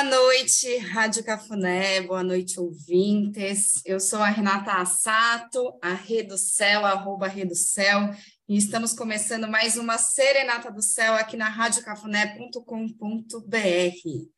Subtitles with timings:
[0.00, 3.82] Boa noite, Rádio Cafuné, boa noite, ouvintes.
[3.84, 8.08] Eu sou a Renata Assato, a Rede do Céu, arroba Rede do Céu,
[8.48, 14.30] e estamos começando mais uma Serenata do Céu aqui na radiocafuné.com.br.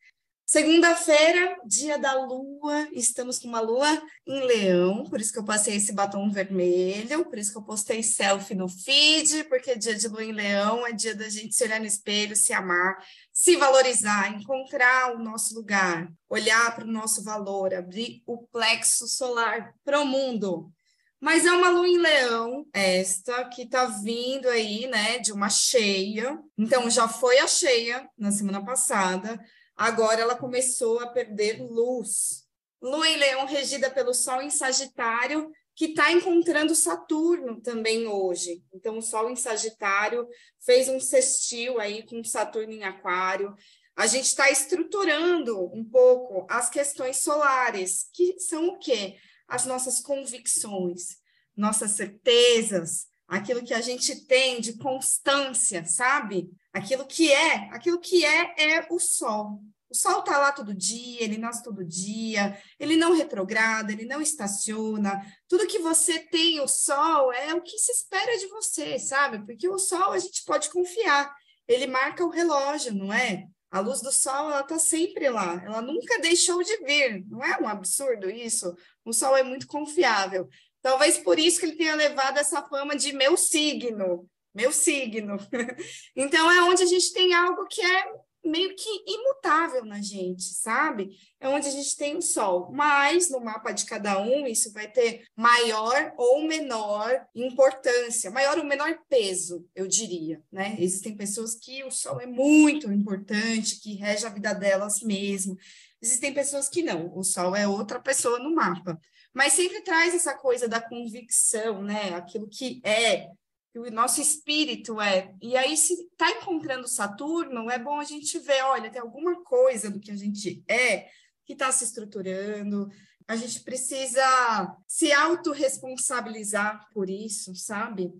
[0.45, 3.87] Segunda-feira, dia da lua, estamos com uma lua
[4.27, 8.03] em leão, por isso que eu passei esse batom vermelho, por isso que eu postei
[8.03, 11.79] selfie no feed, porque dia de lua em leão é dia da gente se olhar
[11.79, 12.97] no espelho, se amar,
[13.43, 19.73] se valorizar, encontrar o nosso lugar, olhar para o nosso valor, abrir o plexo solar
[19.83, 20.71] para o mundo.
[21.19, 26.39] Mas é uma lua em leão, esta que está vindo aí, né, de uma cheia.
[26.57, 29.39] Então, já foi a cheia na semana passada
[29.75, 32.43] agora ela começou a perder luz.
[32.81, 38.63] Lua em Leão, regida pelo Sol em Sagitário, que está encontrando Saturno também hoje.
[38.73, 40.27] Então, o Sol em Sagitário
[40.63, 43.55] fez um sextil aí com Saturno em Aquário.
[43.95, 49.17] A gente está estruturando um pouco as questões solares, que são o quê?
[49.47, 51.17] As nossas convicções,
[51.55, 56.49] nossas certezas, aquilo que a gente tem de constância, sabe?
[56.71, 59.59] Aquilo que é, aquilo que é é o sol.
[59.93, 64.19] O sol está lá todo dia, ele nasce todo dia, ele não retrograda, ele não
[64.19, 65.21] estaciona.
[65.47, 69.45] Tudo que você tem, o sol, é o que se espera de você, sabe?
[69.45, 71.31] Porque o sol a gente pode confiar,
[71.67, 73.45] ele marca o relógio, não é?
[73.69, 77.61] A luz do sol, ela está sempre lá, ela nunca deixou de vir, não é
[77.61, 78.75] um absurdo isso?
[79.05, 80.49] O sol é muito confiável.
[80.81, 85.37] Talvez por isso que ele tenha levado essa fama de meu signo, meu signo.
[86.15, 88.05] Então é onde a gente tem algo que é
[88.43, 91.17] meio que imutável na gente, sabe?
[91.39, 92.71] É onde a gente tem o sol.
[92.71, 98.65] Mas no mapa de cada um, isso vai ter maior ou menor importância, maior ou
[98.65, 100.75] menor peso, eu diria, né?
[100.79, 105.57] Existem pessoas que o sol é muito importante, que rege a vida delas mesmo.
[106.01, 108.99] Existem pessoas que não, o sol é outra pessoa no mapa
[109.33, 112.13] mas sempre traz essa coisa da convicção, né?
[112.13, 113.31] Aquilo que é,
[113.79, 115.33] o nosso espírito é.
[115.41, 119.89] E aí, se está encontrando Saturno, é bom a gente ver, olha, tem alguma coisa
[119.89, 121.07] do que a gente é
[121.45, 122.89] que está se estruturando.
[123.27, 128.13] A gente precisa se autorresponsabilizar por isso, sabe?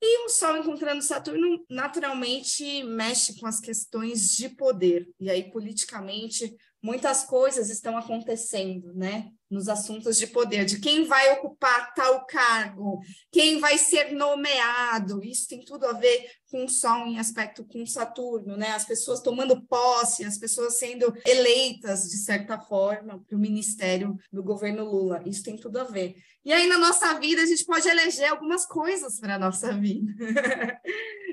[0.00, 5.08] E o Sol encontrando Saturno naturalmente mexe com as questões de poder.
[5.18, 6.54] E aí, politicamente,
[6.86, 9.28] muitas coisas estão acontecendo, né?
[9.50, 13.00] Nos assuntos de poder, de quem vai ocupar tal cargo,
[13.32, 15.22] quem vai ser nomeado.
[15.24, 18.70] Isso tem tudo a ver com o Sol em aspecto com Saturno, né?
[18.70, 24.42] As pessoas tomando posse, as pessoas sendo eleitas, de certa forma, para o ministério do
[24.42, 25.20] governo Lula.
[25.26, 26.14] Isso tem tudo a ver.
[26.44, 30.12] E aí, na nossa vida, a gente pode eleger algumas coisas para a nossa vida.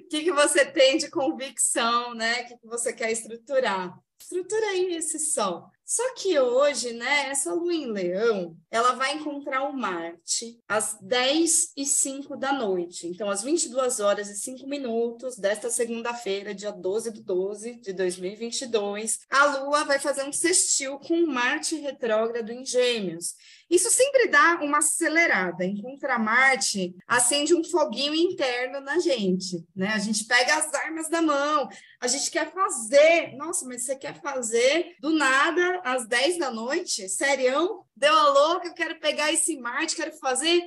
[0.03, 2.41] O que, que você tem de convicção, né?
[2.41, 3.97] O que, que você quer estruturar?
[4.33, 5.71] Estrutura aí esse sol.
[5.85, 11.73] Só que hoje, né, essa lua em leão, ela vai encontrar o Marte às 10
[11.75, 13.05] e 5 da noite.
[13.05, 19.19] Então, às 22 horas e 5 minutos desta segunda-feira, dia 12 de 12 de 2022,
[19.29, 23.35] a lua vai fazer um sextil com Marte retrógrado em Gêmeos.
[23.73, 25.65] Isso sempre dá uma acelerada.
[25.65, 29.87] Encontrar Marte acende um foguinho interno na gente, né?
[29.87, 31.67] A gente pega as armas da mão,
[31.99, 33.35] a gente quer fazer.
[33.35, 37.09] Nossa, mas você quer fazer do nada às 10 da noite?
[37.09, 37.83] Serião?
[37.95, 40.61] Deu a louca, eu quero pegar esse Marte, quero fazer.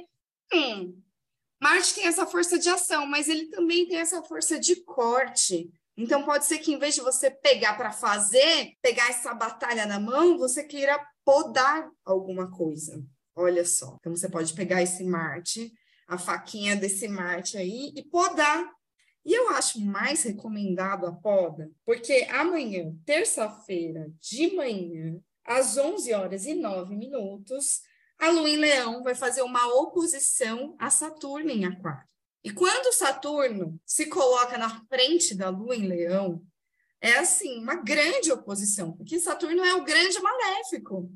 [0.53, 1.01] Hum.
[1.63, 5.71] Marte tem essa força de ação, mas ele também tem essa força de corte.
[5.97, 10.01] Então, pode ser que em vez de você pegar para fazer, pegar essa batalha na
[10.01, 13.05] mão, você queira podar alguma coisa.
[13.35, 13.97] Olha só.
[13.99, 15.73] Então, você pode pegar esse Marte,
[16.07, 18.65] a faquinha desse Marte aí, e podar.
[19.25, 26.47] E eu acho mais recomendado a poda, porque amanhã, terça-feira, de manhã, às 11 horas
[26.47, 27.81] e 9 minutos,
[28.21, 32.07] a Lua em Leão vai fazer uma oposição a Saturno em Aquário.
[32.45, 36.41] E quando Saturno se coloca na frente da Lua em Leão,
[37.01, 41.11] é assim, uma grande oposição, porque Saturno é o grande maléfico.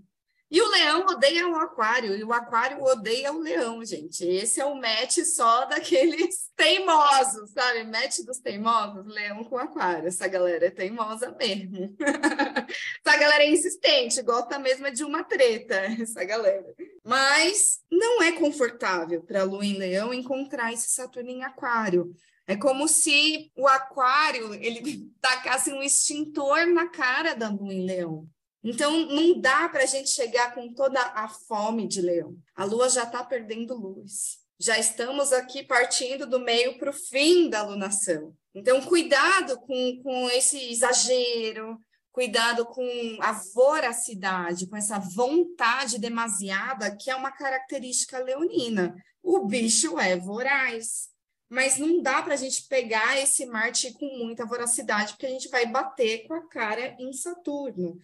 [0.52, 4.26] E o leão odeia o aquário, e o aquário odeia o leão, gente.
[4.26, 7.84] Esse é o match só daqueles teimosos, sabe?
[7.84, 10.08] Match dos teimosos, leão com aquário.
[10.08, 11.96] Essa galera é teimosa mesmo.
[13.06, 16.74] essa galera é insistente, gosta mesmo de uma treta, essa galera.
[17.04, 22.12] Mas não é confortável para a lua em leão encontrar esse Saturno em aquário.
[22.50, 28.28] É como se o aquário ele tacasse um extintor na cara da lua leão.
[28.64, 32.36] Então, não dá para a gente chegar com toda a fome de leão.
[32.56, 34.38] A lua já está perdendo luz.
[34.58, 38.34] Já estamos aqui partindo do meio para o fim da lunação.
[38.52, 41.78] Então, cuidado com, com esse exagero,
[42.10, 48.92] cuidado com a voracidade, com essa vontade demasiada, que é uma característica leonina.
[49.22, 51.10] O bicho é voraz,
[51.50, 55.48] mas não dá para a gente pegar esse Marte com muita voracidade, porque a gente
[55.48, 57.98] vai bater com a cara em Saturno.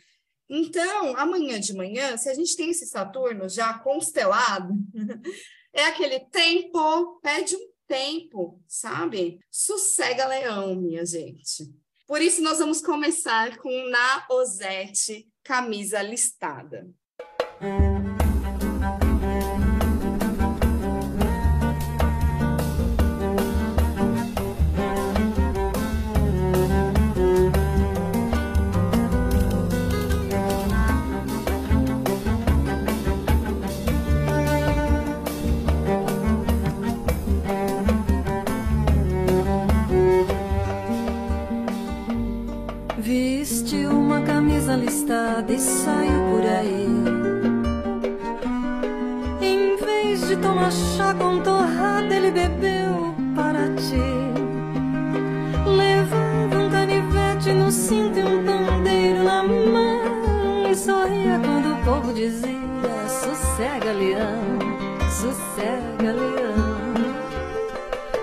[0.49, 4.75] Então, amanhã de manhã, se a gente tem esse Saturno já constelado,
[5.73, 9.39] é aquele tempo, pede um tempo, sabe?
[9.49, 11.73] Sossega leão, minha gente.
[12.05, 16.89] Por isso, nós vamos começar com Na Osete, camisa listada.
[44.77, 46.87] Listada e saiu por aí.
[49.41, 53.97] Em vez de tomar chá com torrada, ele bebeu para ti.
[55.67, 60.71] Levava um canivete no cinto e um pandeiro na mão.
[60.71, 62.57] E sorria quando o povo dizia:
[63.09, 64.59] Sossega, leão,
[65.11, 66.77] sossega, leão.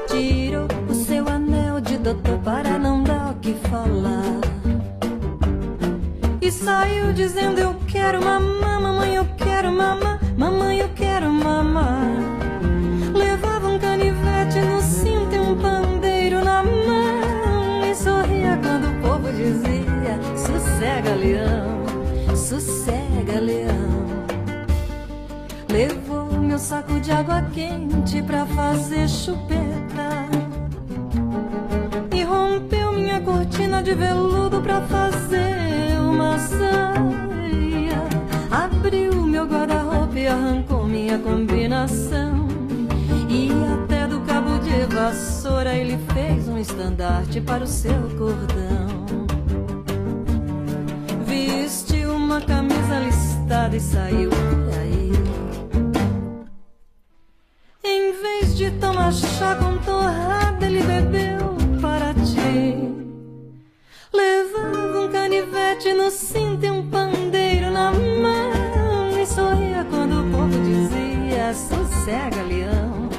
[0.08, 4.53] Tirou o seu anel de doutor para não dar o que falar
[6.64, 12.08] saiu dizendo eu quero mamar, mamãe eu quero mamar, mamãe eu quero mamar.
[13.14, 19.32] Levava um canivete no cinto e um pandeiro na mão e sorria quando o povo
[19.34, 23.94] dizia sossega leão, sossega leão.
[25.70, 30.28] Levou meu saco de água quente pra fazer chupeta
[32.16, 38.04] e rompeu minha cortina de veludo pra fazer uma saia.
[38.52, 42.48] Abriu meu guarda-roupa e arrancou minha combinação.
[43.28, 49.06] E até do cabo de vassoura ele fez um estandarte para o seu cordão.
[51.26, 55.12] Vestiu uma camisa listada e saiu por aí.
[57.84, 60.53] Em vez de tomar chá com torrada,
[65.34, 69.20] canivete no cinto e um pandeiro na mão.
[69.20, 73.10] E sorria quando o povo dizia Sossega, leão,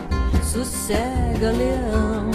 [0.42, 2.30] sossega, leão.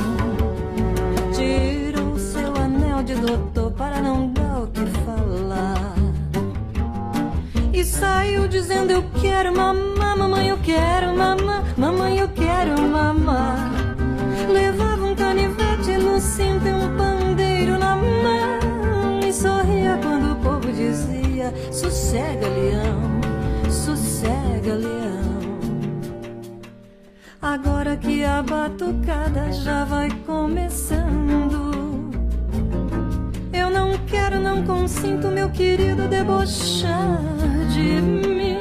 [1.33, 5.95] Tirou seu anel de doutor para não dar o que falar.
[7.71, 13.71] E saiu dizendo eu quero mamar, mamãe eu quero mamar Mamãe eu quero mamar.
[14.51, 17.18] Levava um canivete no cinto e um pandeiro
[21.71, 23.21] Sossega, leão,
[23.69, 25.09] sossega, leão.
[27.41, 32.09] Agora que a batucada já vai começando
[33.53, 37.21] Eu não quero, não consinto, meu querido, debochar
[37.73, 38.59] de mim.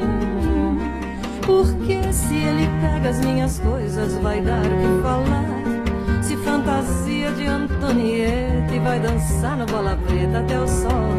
[1.45, 6.23] Porque se ele pega as minhas coisas vai dar o que falar.
[6.23, 11.18] Se fantasia de Antonieta e vai dançar no bola preta até o sol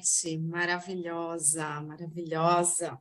[0.00, 0.38] Osete.
[0.38, 2.98] Maravilhosa, maravilhosa.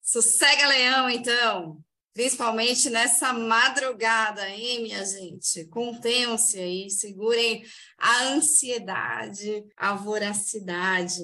[0.00, 1.82] Sossega Leão, então.
[2.12, 5.64] principalmente nessa madrugada, hein, minha gente?
[5.66, 7.64] Contenham-se aí, segurem
[7.98, 11.22] a ansiedade, a voracidade.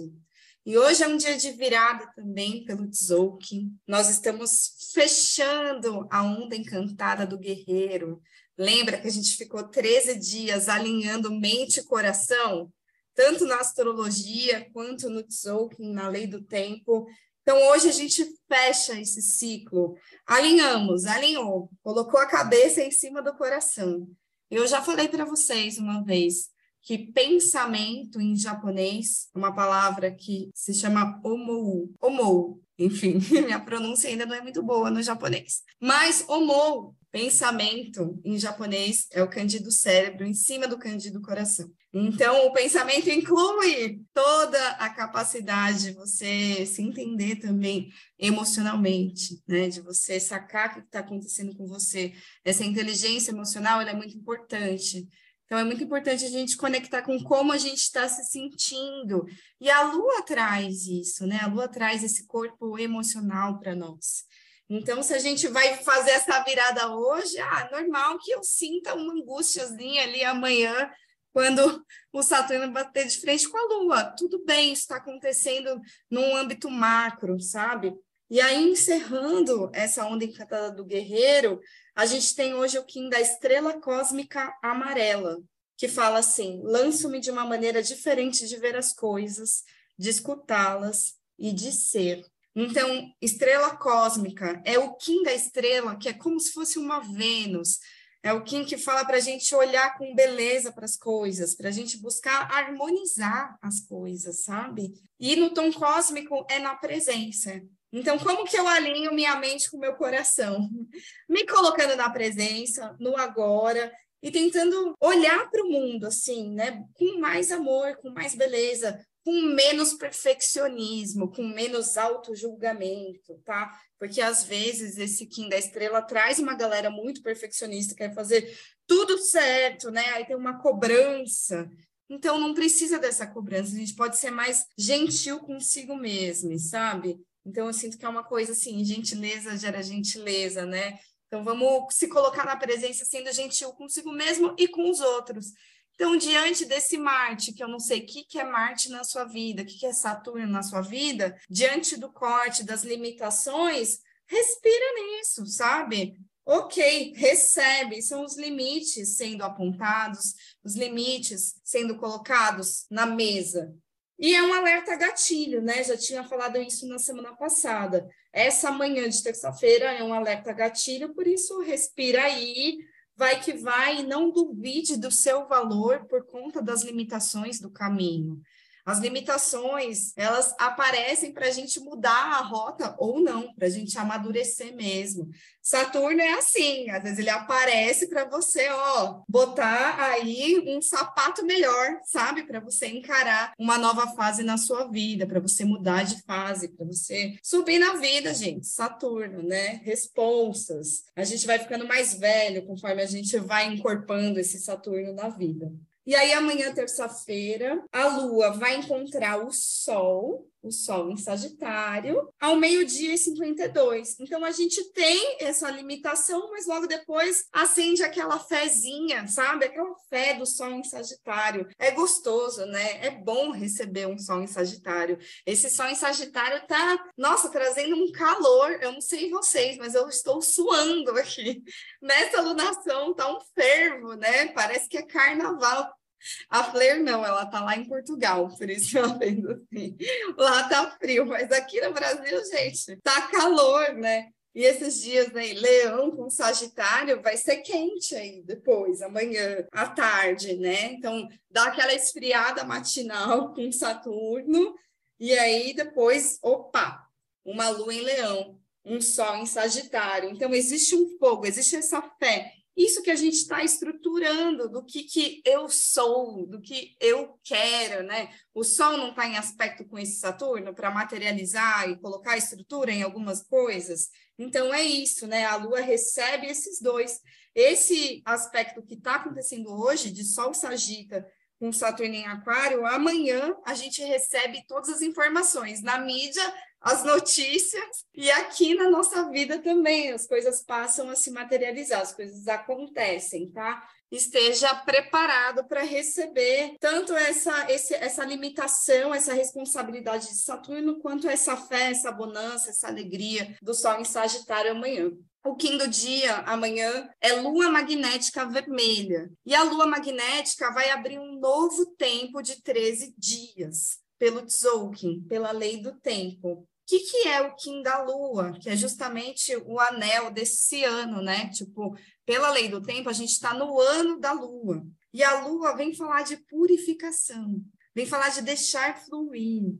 [0.67, 3.71] E hoje é um dia de virada também pelo Tzolk'in.
[3.87, 8.21] Nós estamos fechando a onda encantada do guerreiro.
[8.59, 12.71] Lembra que a gente ficou 13 dias alinhando mente e coração?
[13.15, 17.07] Tanto na astrologia quanto no Tzolk'in, na lei do tempo.
[17.43, 19.95] Então, hoje a gente fecha esse ciclo.
[20.27, 24.07] Alinhamos, alinhou, colocou a cabeça em cima do coração.
[24.51, 26.51] Eu já falei para vocês uma vez
[26.83, 34.25] que pensamento em japonês, uma palavra que se chama omou, omou, enfim, minha pronúncia ainda
[34.25, 35.63] não é muito boa no japonês.
[35.81, 41.21] Mas omou, pensamento em japonês é o kanji do cérebro em cima do kanji do
[41.21, 41.71] coração.
[41.93, 49.69] Então, o pensamento inclui toda a capacidade de você se entender também emocionalmente, né?
[49.69, 52.13] De você sacar o que está acontecendo com você.
[52.45, 55.09] Essa inteligência emocional é muito importante.
[55.51, 59.27] Então, é muito importante a gente conectar com como a gente está se sentindo.
[59.61, 61.41] E a lua traz isso, né?
[61.43, 64.25] A lua traz esse corpo emocional para nós.
[64.69, 69.13] Então, se a gente vai fazer essa virada hoje, ah, normal que eu sinta uma
[69.13, 70.89] angústiazinha ali amanhã,
[71.33, 74.05] quando o Saturno bater de frente com a Lua.
[74.17, 77.93] Tudo bem, isso está acontecendo num âmbito macro, sabe?
[78.31, 81.61] E aí, encerrando essa onda encantada do guerreiro,
[81.97, 85.43] a gente tem hoje o Kim da estrela cósmica amarela,
[85.77, 89.65] que fala assim: lanço-me de uma maneira diferente de ver as coisas,
[89.99, 92.25] de escutá-las e de ser.
[92.55, 97.81] Então, estrela cósmica é o Kim da estrela, que é como se fosse uma Vênus.
[98.23, 101.69] É o Kim que fala para a gente olhar com beleza para as coisas, para
[101.69, 104.93] a gente buscar harmonizar as coisas, sabe?
[105.19, 107.61] E no tom cósmico é na presença.
[107.93, 110.69] Então, como que eu alinho minha mente com meu coração?
[111.29, 113.93] Me colocando na presença, no agora,
[114.23, 119.33] e tentando olhar para o mundo assim, né, com mais amor, com mais beleza, com
[119.43, 123.71] menos perfeccionismo, com menos auto-julgamento, tá?
[123.99, 129.19] Porque às vezes esse Kim da Estrela traz uma galera muito perfeccionista, quer fazer tudo
[129.19, 130.05] certo, né?
[130.11, 131.69] Aí tem uma cobrança.
[132.09, 137.21] Então não precisa dessa cobrança, a gente pode ser mais gentil consigo mesmo, sabe?
[137.45, 140.99] Então, eu sinto que é uma coisa assim, gentileza gera gentileza, né?
[141.27, 145.53] Então, vamos se colocar na presença sendo gentil consigo mesmo e com os outros.
[145.95, 149.25] Então, diante desse Marte, que eu não sei o que, que é Marte na sua
[149.25, 154.95] vida, o que, que é Saturno na sua vida, diante do corte, das limitações, respira
[154.95, 156.17] nisso, sabe?
[156.47, 163.73] Ok, recebe, são os limites sendo apontados, os limites sendo colocados na mesa.
[164.21, 165.83] E é um alerta gatilho, né?
[165.83, 168.07] Já tinha falado isso na semana passada.
[168.31, 172.77] Essa manhã de terça-feira é um alerta gatilho, por isso respira aí,
[173.17, 178.39] vai que vai e não duvide do seu valor por conta das limitações do caminho.
[178.85, 183.99] As limitações, elas aparecem para a gente mudar a rota ou não, para a gente
[183.99, 185.29] amadurecer mesmo.
[185.63, 192.01] Saturno é assim, às vezes ele aparece para você, ó, botar aí um sapato melhor,
[192.05, 192.45] sabe?
[192.45, 196.87] Para você encarar uma nova fase na sua vida, para você mudar de fase, para
[196.87, 198.67] você subir na vida, gente.
[198.67, 199.81] Saturno, né?
[199.85, 201.05] Responsas.
[201.15, 205.71] A gente vai ficando mais velho conforme a gente vai encorpando esse Saturno na vida.
[206.11, 212.57] E aí, amanhã, terça-feira, a Lua vai encontrar o Sol, o Sol em Sagitário, ao
[212.57, 214.19] meio-dia e 52.
[214.19, 219.67] Então, a gente tem essa limitação, mas logo depois acende aquela fezinha, sabe?
[219.67, 221.69] Aquela fé do Sol em Sagitário.
[221.79, 223.07] É gostoso, né?
[223.07, 225.17] É bom receber um Sol em Sagitário.
[225.47, 228.73] Esse Sol em Sagitário tá, nossa, trazendo um calor.
[228.83, 231.63] Eu não sei vocês, mas eu estou suando aqui.
[232.03, 234.49] Nessa alunação tá um fervo, né?
[234.49, 236.00] Parece que é carnaval.
[236.49, 239.97] A Flair não, ela tá lá em Portugal, por isso ela fez assim.
[240.37, 244.31] Lá tá frio, mas aqui no Brasil, gente, tá calor, né?
[244.55, 249.87] E esses dias aí, né, Leão com Sagitário vai ser quente aí depois, amanhã, à
[249.87, 250.93] tarde, né?
[250.93, 254.75] Então, dá aquela esfriada matinal com Saturno,
[255.21, 257.07] e aí depois, opa,
[257.45, 260.31] uma lua em Leão, um sol em Sagitário.
[260.31, 265.03] Então, existe um fogo, existe essa fé isso que a gente está estruturando do que,
[265.05, 268.31] que eu sou, do que eu quero, né?
[268.55, 273.03] O Sol não está em aspecto com esse Saturno para materializar e colocar estrutura em
[273.03, 274.09] algumas coisas.
[274.39, 275.45] Então é isso, né?
[275.45, 277.21] A Lua recebe esses dois.
[277.55, 281.27] Esse aspecto que está acontecendo hoje, de Sol Sagita
[281.59, 286.43] com Saturno em Aquário, amanhã a gente recebe todas as informações na mídia,
[286.81, 290.13] as notícias e aqui na nossa vida também.
[290.13, 293.87] As coisas passam a se materializar, as coisas acontecem, tá?
[294.11, 301.57] esteja preparado para receber tanto essa, esse, essa limitação, essa responsabilidade de Saturno, quanto essa
[301.57, 305.13] fé, essa bonança, essa alegria do Sol em Sagitário amanhã.
[305.45, 309.31] O Kim do dia amanhã é lua magnética vermelha.
[309.47, 315.51] E a lua magnética vai abrir um novo tempo de 13 dias pelo Tzolk'in, pela
[315.51, 316.53] lei do tempo.
[316.53, 318.53] O que, que é o Kim da Lua?
[318.61, 321.49] Que é justamente o anel desse ano, né?
[321.49, 321.97] Tipo,
[322.27, 324.85] pela lei do tempo, a gente está no ano da Lua.
[325.15, 329.79] E a Lua vem falar de purificação, vem falar de deixar fluir,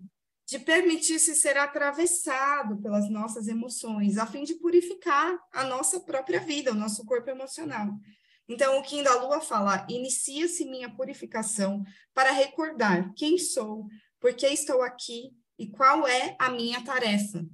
[0.49, 6.73] de permitir-se ser atravessado pelas nossas emoções, a fim de purificar a nossa própria vida,
[6.73, 7.91] o nosso corpo emocional.
[8.49, 13.87] Então, o Kim da Lua fala: inicia-se minha purificação para recordar quem sou,
[14.21, 17.45] por que estou aqui e qual é a minha tarefa.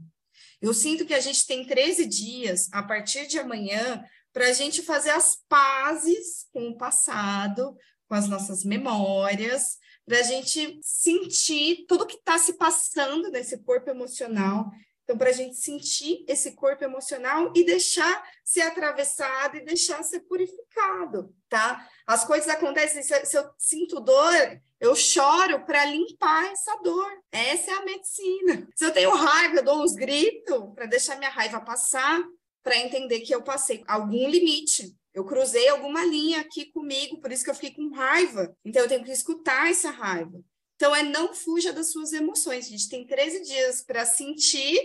[0.61, 4.83] Eu sinto que a gente tem 13 dias, a partir de amanhã, para a gente
[4.83, 7.77] fazer as pazes com o passado,
[8.09, 13.91] com as nossas memórias, para a gente sentir tudo que está se passando nesse corpo
[13.91, 14.71] emocional.
[15.03, 20.21] Então, para a gente sentir esse corpo emocional e deixar ser atravessado e deixar ser
[20.21, 21.89] purificado, tá?
[22.07, 27.11] As coisas acontecem, se eu, sinto dor, eu choro para limpar essa dor.
[27.33, 28.69] Essa é a medicina.
[28.77, 32.23] Se eu tenho raiva, eu dou uns gritos para deixar minha raiva passar,
[32.63, 34.97] para entender que eu passei algum limite.
[35.13, 38.55] Eu cruzei alguma linha aqui comigo, por isso que eu fiquei com raiva.
[38.65, 40.41] Então, eu tenho que escutar essa raiva.
[40.77, 42.67] Então, é não fuja das suas emoções.
[42.67, 44.79] A gente tem 13 dias para sentir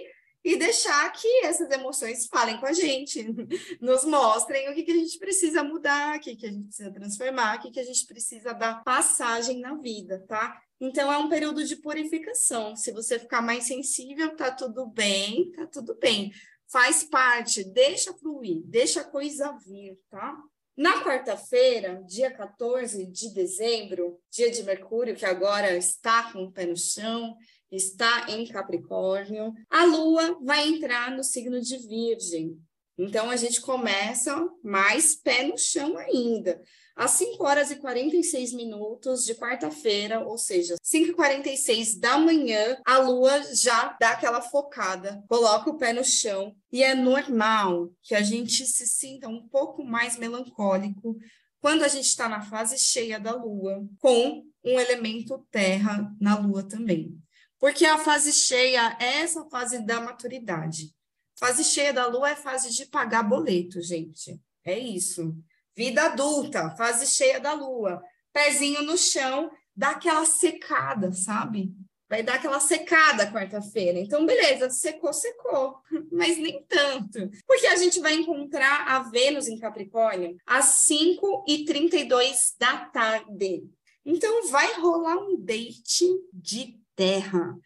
[0.43, 3.23] e deixar que essas emoções falem com a gente,
[3.79, 6.91] nos mostrem o que, que a gente precisa mudar, o que, que a gente precisa
[6.91, 10.61] transformar, o que, que a gente precisa dar passagem na vida, tá?
[10.79, 12.75] Então, é um período de purificação.
[12.75, 16.31] Se você ficar mais sensível, tá tudo bem, tá tudo bem
[16.71, 20.37] faz parte, deixa fluir, deixa a coisa vir, tá?
[20.77, 26.65] Na quarta-feira, dia 14 de dezembro, dia de Mercúrio, que agora está com o pé
[26.65, 27.35] no chão,
[27.71, 32.59] está em Capricórnio, a Lua vai entrar no signo de Virgem.
[32.97, 36.61] Então, a gente começa mais pé no chão ainda.
[36.95, 42.77] Às 5 horas e 46 minutos de quarta-feira, ou seja, 5 e 46 da manhã,
[42.85, 46.53] a lua já dá aquela focada, coloca o pé no chão.
[46.71, 51.17] E é normal que a gente se sinta um pouco mais melancólico
[51.59, 56.61] quando a gente está na fase cheia da lua, com um elemento terra na lua
[56.61, 57.17] também.
[57.61, 60.91] Porque a fase cheia é essa fase da maturidade.
[61.37, 64.41] Fase cheia da lua é fase de pagar boleto, gente.
[64.65, 65.37] É isso.
[65.77, 68.01] Vida adulta, fase cheia da lua.
[68.33, 71.71] Pezinho no chão, dá aquela secada, sabe?
[72.09, 73.99] Vai dar aquela secada quarta-feira.
[73.99, 75.77] Então, beleza, secou, secou,
[76.11, 77.29] mas nem tanto.
[77.45, 83.63] Porque a gente vai encontrar a Vênus em Capricórnio às 5h32 da tarde.
[84.03, 87.57] Então, vai rolar um date de terra.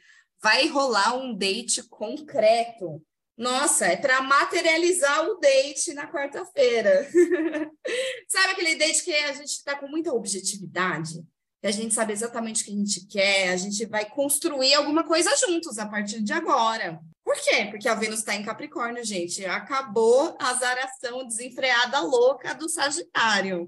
[0.42, 3.02] Vai rolar um date concreto.
[3.38, 7.06] Nossa, é para materializar o date na quarta-feira.
[8.30, 11.22] sabe aquele date que a gente está com muita objetividade?
[11.62, 15.04] Que a gente sabe exatamente o que a gente quer, a gente vai construir alguma
[15.04, 17.02] coisa juntos a partir de agora.
[17.26, 17.68] Por quê?
[17.70, 19.44] Porque a Vênus está em Capricórnio, gente.
[19.46, 23.68] Acabou a azaração desenfreada louca do Sagitário.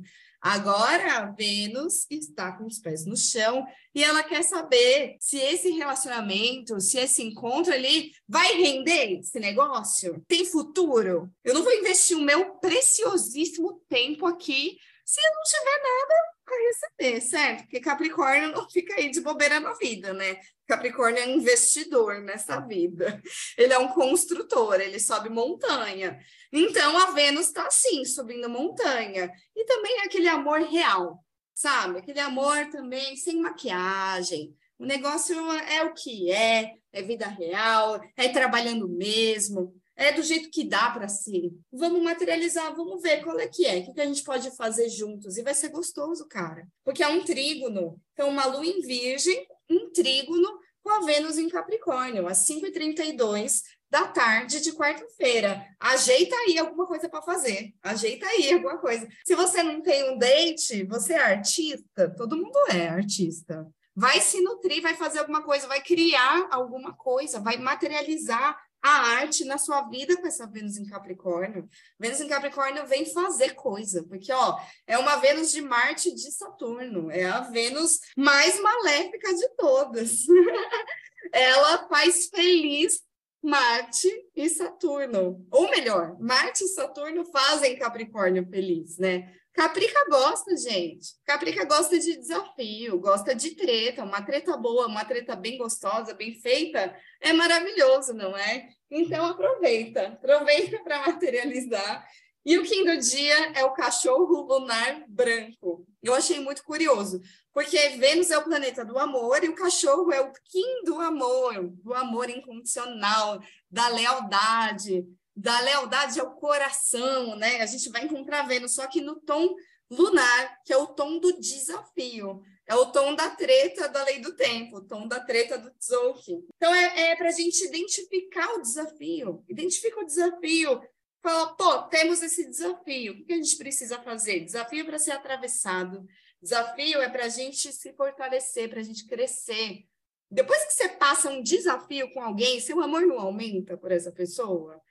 [0.49, 6.79] Agora, Vênus está com os pés no chão e ela quer saber se esse relacionamento,
[6.79, 10.23] se esse encontro ali vai render esse negócio?
[10.25, 11.29] Tem futuro?
[11.43, 16.13] Eu não vou investir o meu preciosíssimo tempo aqui se eu não tiver nada
[16.45, 17.62] para receber, certo?
[17.63, 20.39] Porque Capricórnio não fica aí de bobeira na vida, né?
[20.67, 23.21] Capricórnio é investidor nessa vida.
[23.58, 26.19] Ele é um construtor, ele sobe montanha.
[26.51, 29.32] Então a Vênus está assim, subindo montanha.
[29.56, 31.99] E também é aquele amor real, sabe?
[31.99, 34.53] Aquele amor também sem maquiagem.
[34.77, 40.51] O negócio é o que é, é vida real, é trabalhando mesmo, é do jeito
[40.51, 41.51] que dá para si.
[41.71, 44.89] Vamos materializar, vamos ver qual é que é, o que, que a gente pode fazer
[44.89, 45.38] juntos.
[45.38, 46.67] E vai ser gostoso, cara.
[46.84, 47.99] Porque é um trígono.
[48.13, 54.08] Então, uma lua em virgem, um trígono com a Vênus em Capricórnio, às 5h32 da
[54.08, 55.65] tarde de quarta-feira.
[55.80, 57.73] Ajeita aí alguma coisa para fazer.
[57.82, 59.08] Ajeita aí alguma coisa.
[59.25, 63.67] Se você não tem um date, você é artista, todo mundo é artista.
[63.95, 69.44] Vai se nutrir, vai fazer alguma coisa, vai criar alguma coisa, vai materializar a arte
[69.46, 71.68] na sua vida com essa Vênus em Capricórnio.
[72.00, 76.32] Vênus em Capricórnio vem fazer coisa, porque ó, é uma Vênus de Marte e de
[76.32, 80.26] Saturno, é a Vênus mais maléfica de todas.
[81.34, 83.02] Ela faz feliz
[83.44, 85.46] Marte e Saturno.
[85.52, 89.34] Ou melhor, Marte e Saturno fazem Capricórnio feliz, né?
[89.58, 91.15] Caprica gosta, gente.
[91.26, 94.04] Caprica gosta de desafio, gosta de treta.
[94.04, 98.70] Uma treta boa, uma treta bem gostosa, bem feita, é maravilhoso, não é?
[98.91, 102.08] Então aproveita, aproveita para materializar.
[102.46, 105.88] E o do dia é o cachorro lunar branco.
[106.04, 107.20] Eu achei muito curioso,
[107.52, 111.67] porque Vênus é o planeta do amor e o cachorro é o Kim do amor,
[111.84, 113.41] do amor incondicional,
[113.72, 115.04] da lealdade,
[115.38, 117.62] da lealdade ao coração, né?
[117.62, 119.56] A gente vai encontrar Vênus, só que no tom
[119.88, 122.41] lunar, que é o tom do desafio.
[122.65, 126.43] É o tom da treta da lei do tempo, o tom da treta do Tzolk'in.
[126.56, 129.45] Então, é, é para a gente identificar o desafio.
[129.47, 130.82] Identifica o desafio.
[131.21, 133.13] Fala, pô, temos esse desafio.
[133.13, 134.41] O que a gente precisa fazer?
[134.41, 136.06] Desafio para ser atravessado.
[136.41, 139.86] Desafio é para a gente se fortalecer, para a gente crescer.
[140.30, 144.82] Depois que você passa um desafio com alguém, seu amor não aumenta por essa pessoa?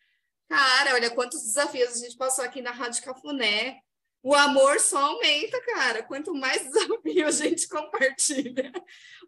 [0.49, 3.81] Cara, olha quantos desafios a gente passou aqui na Rádio Cafuné.
[4.23, 6.03] O amor só aumenta, cara.
[6.03, 8.73] Quanto mais desafio a gente compartilha,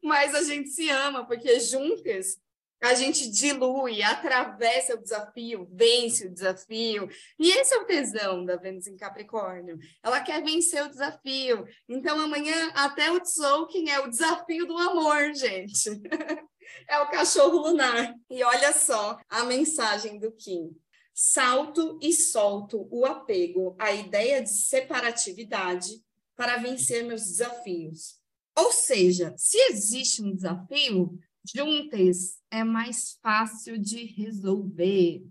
[0.02, 2.36] mais a gente se ama, porque juntas
[2.80, 7.08] a gente dilui, atravessa o desafio, vence o desafio.
[7.38, 9.78] E esse é o tesão da Vênus em Capricórnio.
[10.00, 11.66] Ela quer vencer o desafio.
[11.88, 15.90] Então, amanhã, até o Tzolk'in é o desafio do amor, gente.
[16.88, 18.14] é o cachorro lunar.
[18.30, 20.76] E olha só a mensagem do Kim
[21.20, 26.00] salto e solto o apego à ideia de separatividade
[26.36, 28.20] para vencer meus desafios.
[28.56, 35.24] Ou seja, se existe um desafio, juntas é mais fácil de resolver.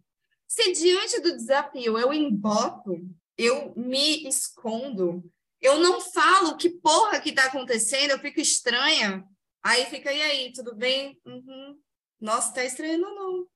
[0.46, 5.24] Se diante do desafio eu emboto, eu me escondo,
[5.62, 9.26] eu não falo que porra que tá acontecendo, eu fico estranha,
[9.64, 11.18] aí fica, e aí, tudo bem?
[11.26, 11.80] Uhum.
[12.20, 13.48] Nossa, tá estranho, não.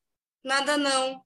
[0.42, 1.22] Nada não.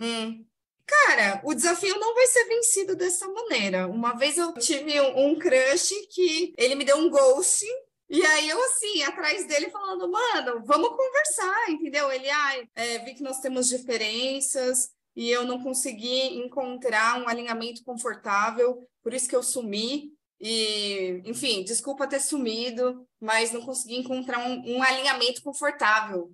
[0.00, 0.44] Hum.
[0.86, 3.88] Cara, o desafio não vai ser vencido dessa maneira.
[3.88, 7.64] Uma vez eu tive um, um crush que ele me deu um ghost
[8.08, 12.10] e aí eu, assim, atrás dele falando, mano, vamos conversar, entendeu?
[12.12, 17.28] Ele, ai, ah, é, vi que nós temos diferenças e eu não consegui encontrar um
[17.28, 20.12] alinhamento confortável, por isso que eu sumi.
[20.40, 26.30] E, enfim, desculpa ter sumido, mas não consegui encontrar um, um alinhamento confortável.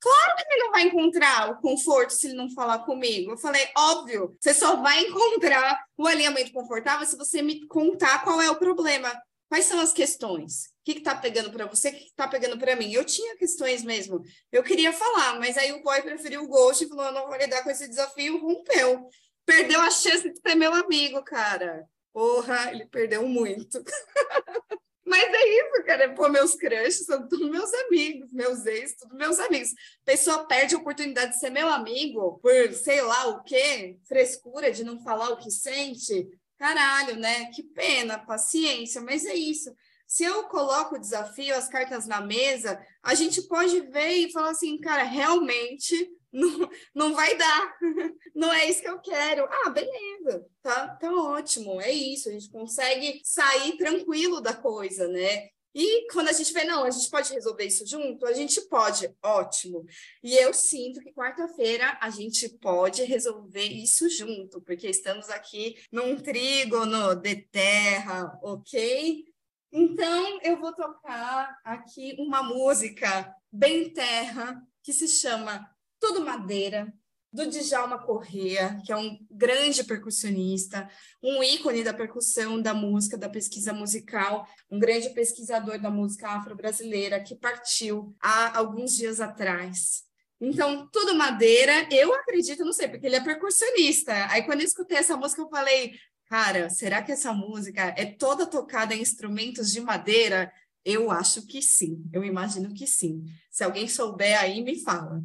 [0.00, 3.32] Claro que ele não vai encontrar o conforto se ele não falar comigo.
[3.32, 8.40] Eu falei, óbvio, você só vai encontrar o alinhamento confortável se você me contar qual
[8.40, 9.12] é o problema.
[9.50, 10.66] Quais são as questões?
[10.66, 11.88] O que está pegando para você?
[11.88, 12.92] O que está pegando para mim?
[12.92, 14.22] Eu tinha questões mesmo.
[14.50, 17.36] Eu queria falar, mas aí o boy preferiu o ghost e falou: eu não vou
[17.36, 19.08] lidar com esse desafio, rompeu.
[19.44, 21.84] Perdeu a chance de ser meu amigo, cara.
[22.12, 23.82] Porra, ele perdeu muito.
[25.10, 26.14] Mas é isso, cara.
[26.14, 29.70] Pô, meus crushes são todos meus amigos, meus ex, todos meus amigos.
[30.04, 34.84] Pessoa perde a oportunidade de ser meu amigo por sei lá o quê, frescura de
[34.84, 36.28] não falar o que sente.
[36.56, 37.46] Caralho, né?
[37.46, 39.74] Que pena, paciência, mas é isso.
[40.06, 44.50] Se eu coloco o desafio, as cartas na mesa, a gente pode ver e falar
[44.50, 47.78] assim, cara, realmente não, não vai dar,
[48.34, 49.48] não é isso que eu quero.
[49.50, 55.48] Ah, beleza, tá, tá ótimo, é isso, a gente consegue sair tranquilo da coisa, né?
[55.74, 59.14] E quando a gente vê, não, a gente pode resolver isso junto, a gente pode,
[59.22, 59.86] ótimo.
[60.22, 66.16] E eu sinto que quarta-feira a gente pode resolver isso junto, porque estamos aqui num
[66.16, 69.24] trígono de terra, ok?
[69.72, 76.92] Então eu vou tocar aqui uma música bem terra que se chama tudo madeira,
[77.32, 80.88] do Djalma Correa, que é um grande percussionista,
[81.22, 87.22] um ícone da percussão, da música, da pesquisa musical, um grande pesquisador da música afro-brasileira
[87.22, 90.02] que partiu há alguns dias atrás.
[90.40, 94.12] Então, tudo madeira, eu acredito, não sei, porque ele é percussionista.
[94.30, 95.92] Aí, quando eu escutei essa música, eu falei,
[96.26, 100.50] cara, será que essa música é toda tocada em instrumentos de madeira?
[100.84, 103.22] Eu acho que sim, eu imagino que sim.
[103.50, 105.22] Se alguém souber aí, me fala.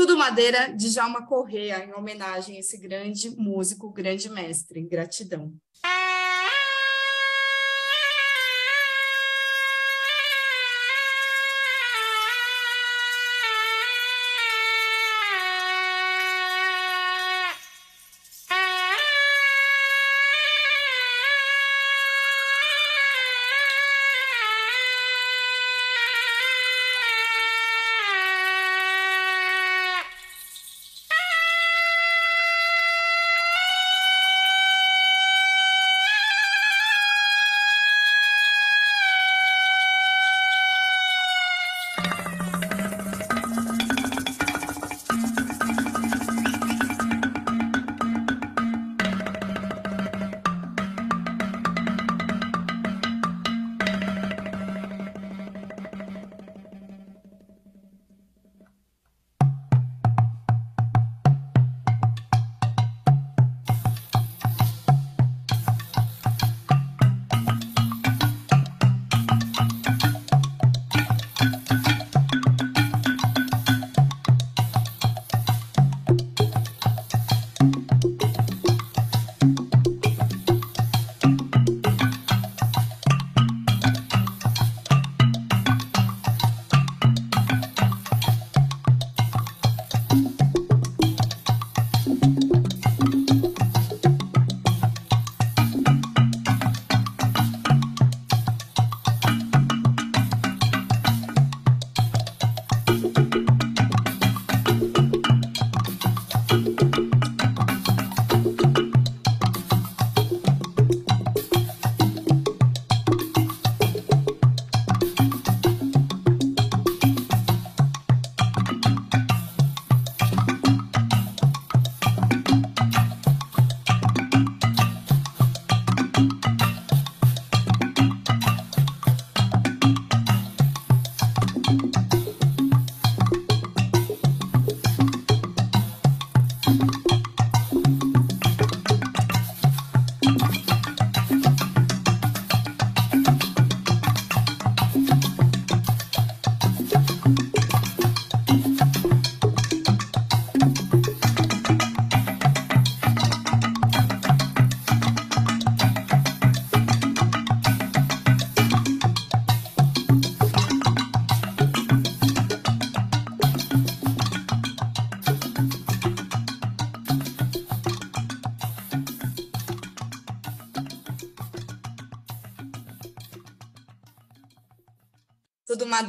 [0.00, 4.80] Tudo Madeira, de Jalma Correa, em homenagem a esse grande músico, grande mestre.
[4.80, 5.52] Gratidão.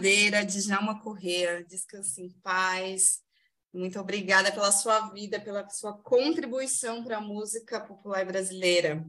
[0.02, 1.64] Madeira, Djalma Corrêa.
[1.64, 3.20] Descanse em paz.
[3.72, 9.06] Muito obrigada pela sua vida, pela sua contribuição para a música popular brasileira.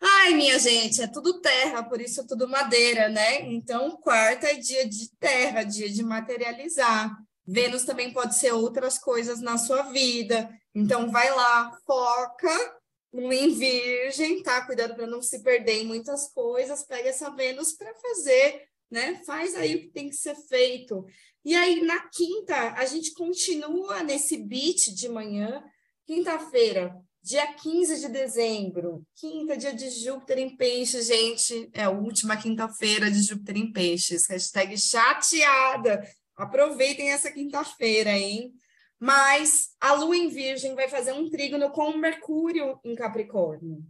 [0.00, 3.40] Ai, minha gente, é tudo terra, por isso é tudo madeira, né?
[3.40, 7.12] Então, quarta é dia de terra, dia de materializar.
[7.44, 10.48] Vênus também pode ser outras coisas na sua vida.
[10.72, 12.80] Então, vai lá, foca
[13.12, 14.64] em virgem, tá?
[14.64, 16.84] Cuidado para não se perder em muitas coisas.
[16.84, 19.22] Pega essa Vênus para fazer, né?
[19.24, 21.06] Faz aí o que tem que ser feito.
[21.44, 25.62] E aí, na quinta, a gente continua nesse beat de manhã.
[26.06, 29.06] Quinta-feira, dia 15 de dezembro.
[29.14, 31.70] Quinta, dia de Júpiter em Peixes, gente.
[31.72, 34.26] É a última quinta-feira de Júpiter em Peixes.
[34.26, 36.02] Hashtag chateada.
[36.36, 38.52] Aproveitem essa quinta-feira, hein?
[38.98, 43.82] Mas a Lua em Virgem vai fazer um trígono com Mercúrio em Capricórnio.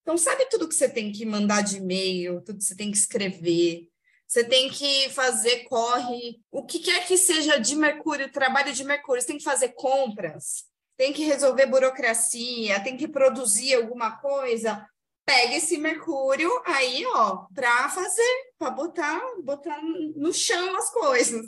[0.00, 2.96] Então, sabe tudo que você tem que mandar de e-mail, tudo que você tem que
[2.96, 3.88] escrever,
[4.26, 9.20] você tem que fazer corre, o que quer que seja de Mercúrio, trabalho de Mercúrio,
[9.20, 10.64] você tem que fazer compras,
[10.96, 14.86] tem que resolver burocracia, tem que produzir alguma coisa.
[15.26, 21.46] Pega esse Mercúrio aí, ó, para fazer, para botar, botar no chão as coisas.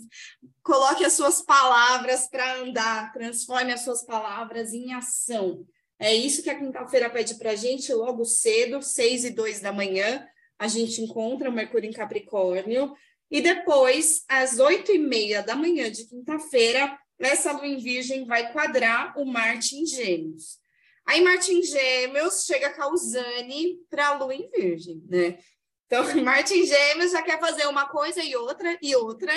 [0.63, 5.67] Coloque as suas palavras para andar, transforme as suas palavras em ação.
[5.99, 10.27] É isso que a quinta-feira pede para gente logo cedo, seis e dois da manhã
[10.59, 12.95] a gente encontra o Mercúrio em Capricórnio,
[13.31, 18.53] e depois, às oito e meia da manhã de quinta-feira, essa lua em Virgem vai
[18.53, 20.59] quadrar o Marte em Gêmeos.
[21.07, 25.39] Aí, Marte em Gêmeos chega causane para a lua em Virgem, né?
[25.87, 29.33] Então, Marte em Gêmeos já quer fazer uma coisa e outra e outra,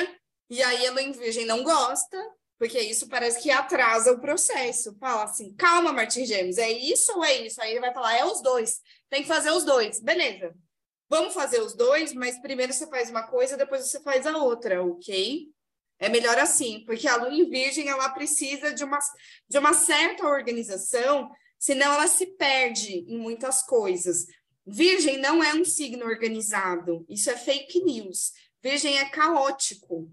[0.49, 2.17] e aí a lua em Virgem não gosta,
[2.57, 4.95] porque isso parece que atrasa o processo.
[4.99, 7.61] Fala assim, calma, Marte em Gêmeos, é isso ou é isso?
[7.61, 9.99] Aí ele vai falar, é os dois, tem que fazer os dois.
[9.99, 10.53] Beleza,
[11.09, 14.83] Vamos fazer os dois, mas primeiro você faz uma coisa, depois você faz a outra,
[14.83, 15.47] ok?
[15.97, 18.99] É melhor assim, porque a lua em virgem ela precisa de uma,
[19.49, 24.27] de uma certa organização, senão ela se perde em muitas coisas.
[24.65, 28.31] Virgem não é um signo organizado, isso é fake news.
[28.61, 30.11] Virgem é caótico.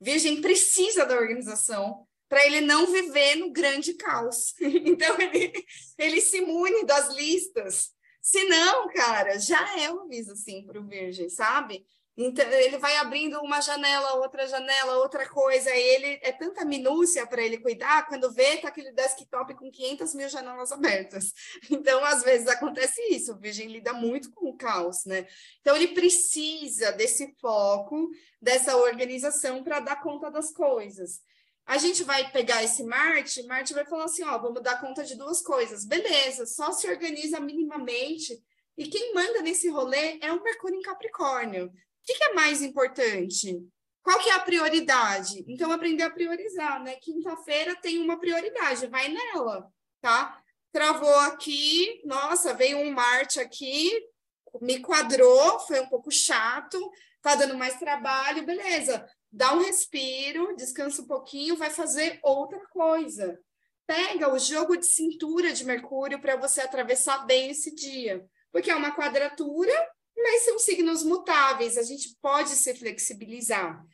[0.00, 4.54] Virgem precisa da organização para ele não viver no grande caos.
[4.60, 5.52] Então, ele,
[5.98, 7.95] ele se imune das listas,
[8.26, 11.86] se não, cara, já é um aviso, assim, para o virgem, sabe?
[12.16, 17.40] Então, ele vai abrindo uma janela, outra janela, outra coisa, ele é tanta minúcia para
[17.40, 21.32] ele cuidar, quando vê, tá aquele desktop com 500 mil janelas abertas.
[21.70, 25.24] Então, às vezes acontece isso, o virgem lida muito com o caos, né?
[25.60, 28.10] Então, ele precisa desse foco,
[28.42, 31.20] dessa organização para dar conta das coisas.
[31.66, 35.16] A gente vai pegar esse Marte, Marte vai falar assim, ó, vamos dar conta de
[35.16, 35.84] duas coisas.
[35.84, 38.40] Beleza, só se organiza minimamente.
[38.78, 41.66] E quem manda nesse rolê é o Mercúrio em Capricórnio.
[41.66, 41.70] O
[42.04, 43.60] que, que é mais importante?
[44.00, 45.44] Qual que é a prioridade?
[45.48, 46.94] Então, aprender a priorizar, né?
[47.02, 49.68] Quinta-feira tem uma prioridade, vai nela,
[50.00, 50.40] tá?
[50.70, 53.90] Travou aqui, nossa, veio um Marte aqui,
[54.60, 56.78] me quadrou, foi um pouco chato,
[57.20, 63.38] tá dando mais trabalho, beleza dá um respiro, descansa um pouquinho, vai fazer outra coisa.
[63.86, 68.74] Pega o jogo de cintura de Mercúrio para você atravessar bem esse dia, porque é
[68.74, 69.72] uma quadratura,
[70.16, 73.84] mas são signos mutáveis, a gente pode se flexibilizar.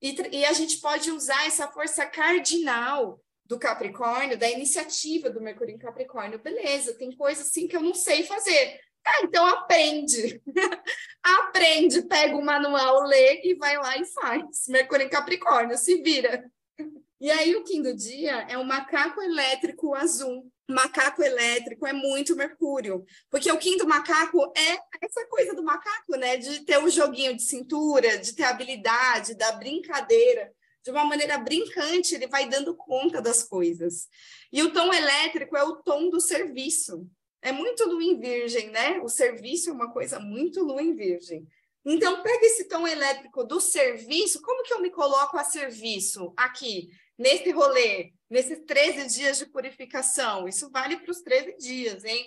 [0.00, 5.74] E, e a gente pode usar essa força cardinal do Capricórnio, da iniciativa do Mercúrio
[5.74, 6.38] em Capricórnio.
[6.38, 8.80] Beleza, tem coisa assim que eu não sei fazer.
[9.04, 10.40] Ah, então aprende.
[11.22, 14.66] aprende, pega o manual, lê e vai lá e faz.
[14.68, 16.50] Mercúrio em Capricórnio, se vira.
[17.20, 20.50] E aí, o do dia é um macaco elétrico azul.
[20.68, 26.36] Macaco elétrico é muito Mercúrio, porque o do macaco é essa coisa do macaco, né?
[26.36, 30.52] De ter o um joguinho de cintura, de ter habilidade, da brincadeira.
[30.84, 34.08] De uma maneira brincante, ele vai dando conta das coisas.
[34.52, 37.08] E o tom elétrico é o tom do serviço
[37.42, 39.00] é muito lua em virgem, né?
[39.00, 41.46] O serviço é uma coisa muito lua em virgem.
[41.84, 46.88] Então, pega esse tom elétrico do serviço, como que eu me coloco a serviço aqui,
[47.18, 50.46] nesse rolê, nesses 13 dias de purificação?
[50.46, 52.24] Isso vale para os 13 dias, hein?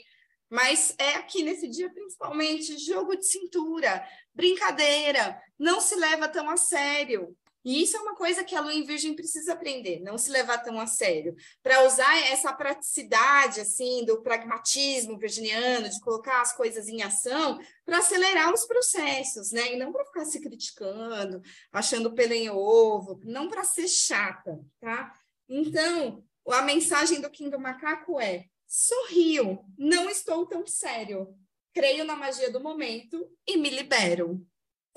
[0.50, 6.58] Mas é aqui nesse dia, principalmente, jogo de cintura, brincadeira, não se leva tão a
[6.58, 7.36] sério.
[7.66, 10.60] E isso é uma coisa que a lua em virgem precisa aprender, não se levar
[10.60, 16.88] tão a sério, para usar essa praticidade assim do pragmatismo virginiano, de colocar as coisas
[16.88, 19.74] em ação, para acelerar os processos, né?
[19.74, 25.12] E não para ficar se criticando, achando pelo em ovo, não para ser chata, tá?
[25.50, 31.36] Então, a mensagem do Kim do Macaco é: sorrio, não estou tão sério,
[31.74, 34.46] creio na magia do momento e me libero.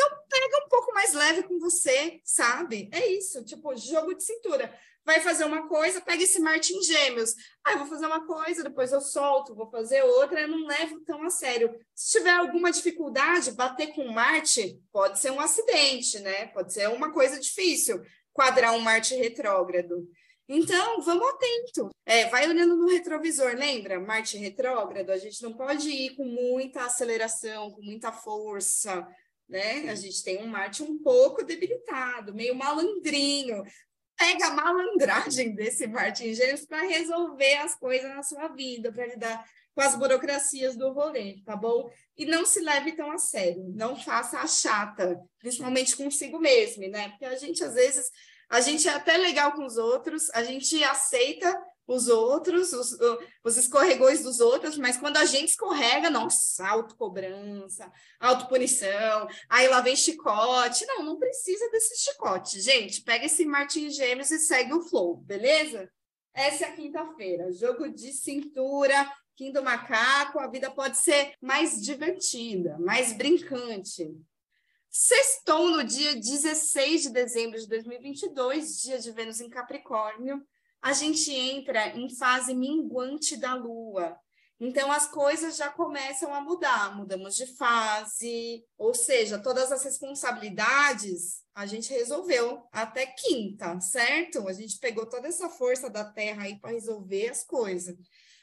[0.00, 2.88] Então, pega um pouco mais leve com você, sabe?
[2.92, 4.72] É isso, tipo, jogo de cintura.
[5.04, 7.34] Vai fazer uma coisa, pega esse Marte em gêmeos.
[7.64, 11.00] Ah, eu vou fazer uma coisa, depois eu solto, vou fazer outra, eu não levo
[11.00, 11.74] tão a sério.
[11.94, 16.46] Se tiver alguma dificuldade, bater com Marte pode ser um acidente, né?
[16.48, 18.00] Pode ser uma coisa difícil,
[18.32, 20.08] quadrar um Marte retrógrado.
[20.48, 21.90] Então, vamos atento.
[22.06, 23.98] É, vai olhando no retrovisor, lembra?
[23.98, 29.06] Marte retrógrado, a gente não pode ir com muita aceleração, com muita força,
[29.48, 29.88] né?
[29.88, 33.62] A gente tem um Marte um pouco debilitado, meio malandrinho.
[34.16, 39.06] Pega a malandragem desse Marte em Gêmeos para resolver as coisas na sua vida, para
[39.06, 41.88] lidar com as burocracias do rolê, tá bom?
[42.16, 47.10] E não se leve tão a sério, não faça a chata, principalmente consigo mesmo, né?
[47.10, 48.10] Porque a gente, às vezes,
[48.50, 51.56] a gente é até legal com os outros, a gente aceita
[51.88, 52.98] os outros, os,
[53.42, 59.96] os escorregões dos outros, mas quando a gente escorrega, nossa, autocobrança, autopunição, aí lá vem
[59.96, 60.84] chicote.
[60.84, 63.02] Não, não precisa desse chicote, gente.
[63.02, 65.90] Pega esse Martin Gêmeos e segue o flow, beleza?
[66.34, 71.80] Essa é a quinta-feira, jogo de cintura, Kim do Macaco, a vida pode ser mais
[71.80, 74.14] divertida, mais brincante.
[74.90, 80.46] Sextou no dia 16 de dezembro de 2022, dia de Vênus em Capricórnio,
[80.82, 84.18] a gente entra em fase minguante da Lua.
[84.60, 91.44] Então, as coisas já começam a mudar, mudamos de fase, ou seja, todas as responsabilidades
[91.54, 94.48] a gente resolveu até quinta, certo?
[94.48, 97.96] A gente pegou toda essa força da Terra aí para resolver as coisas.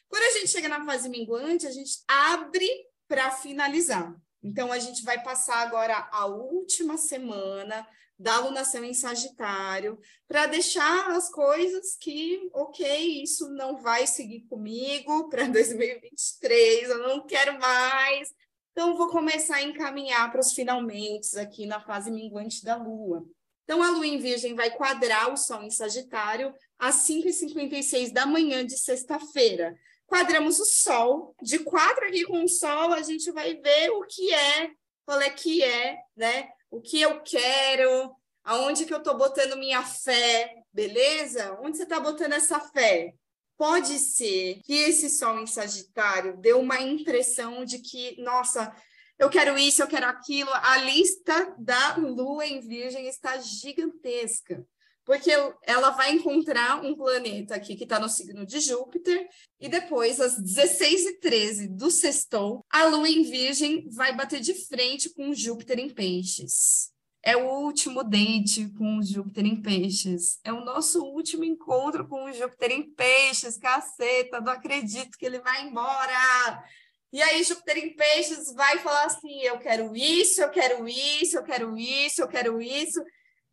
[0.07, 2.69] Quando a gente chega na fase minguante, a gente abre
[3.09, 4.15] para finalizar.
[4.41, 7.85] Então, a gente vai passar agora a última semana
[8.17, 15.29] da alunação em Sagitário, para deixar as coisas que, ok, isso não vai seguir comigo
[15.29, 18.29] para 2023, eu não quero mais.
[18.71, 23.25] Então, vou começar a encaminhar para os finalmente aqui na fase minguante da Lua.
[23.63, 28.65] Então, a Lua em Virgem vai quadrar o Sol em Sagitário às 5h56 da manhã
[28.65, 29.75] de sexta-feira
[30.07, 31.35] quadramos o Sol.
[31.41, 34.71] De quatro aqui com o Sol, a gente vai ver o que é,
[35.05, 36.49] qual é que é, né?
[36.75, 38.13] O que eu quero,
[38.43, 41.57] aonde que eu estou botando minha fé, beleza?
[41.61, 43.13] Onde você está botando essa fé?
[43.57, 48.75] Pode ser que esse Sol em Sagitário deu uma impressão de que, nossa,
[49.17, 50.49] eu quero isso, eu quero aquilo.
[50.51, 54.61] A lista da Lua em Virgem está gigantesca
[55.05, 55.31] porque
[55.61, 59.27] ela vai encontrar um planeta aqui que está no signo de Júpiter,
[59.59, 65.33] e depois, às 16h13 do sextou, a Lua em Virgem vai bater de frente com
[65.33, 66.93] Júpiter em Peixes.
[67.27, 70.39] É o último date com Júpiter em Peixes.
[70.43, 73.57] É o nosso último encontro com Júpiter em Peixes.
[73.57, 76.63] Caceta, não acredito que ele vai embora.
[77.11, 81.43] E aí, Júpiter em Peixes vai falar assim: eu quero isso, eu quero isso, eu
[81.43, 83.01] quero isso, eu quero isso.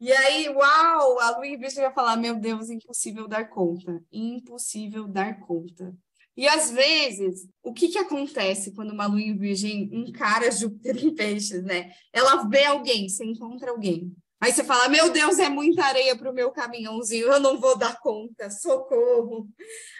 [0.02, 5.38] E aí, uau, a Luiz Virgem vai falar: meu Deus, impossível dar conta, impossível dar
[5.38, 5.96] conta.
[6.36, 11.14] E às vezes, o que, que acontece quando uma lua em virgem encara Júpiter em
[11.14, 11.92] peixes, né?
[12.12, 14.12] Ela vê alguém, você encontra alguém.
[14.42, 17.78] Aí você fala: Meu Deus, é muita areia para o meu caminhãozinho, eu não vou
[17.78, 19.48] dar conta, socorro.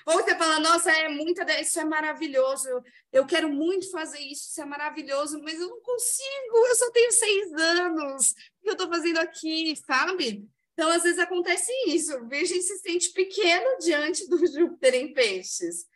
[0.04, 2.68] Ou você fala: Nossa, é muita, isso é maravilhoso,
[3.12, 7.12] eu quero muito fazer isso, isso é maravilhoso, mas eu não consigo, eu só tenho
[7.12, 10.44] seis anos, que eu estou fazendo aqui, sabe?
[10.72, 15.86] Então, às vezes acontece isso, Virgem se sente pequeno diante do Júpiter em peixes.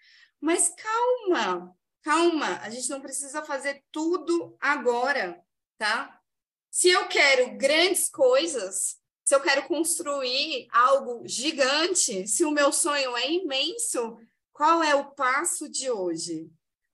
[0.40, 5.42] Mas calma, calma, a gente não precisa fazer tudo agora,
[5.76, 6.15] tá?
[6.76, 13.16] Se eu quero grandes coisas, se eu quero construir algo gigante, se o meu sonho
[13.16, 14.18] é imenso,
[14.52, 16.50] qual é o passo de hoje?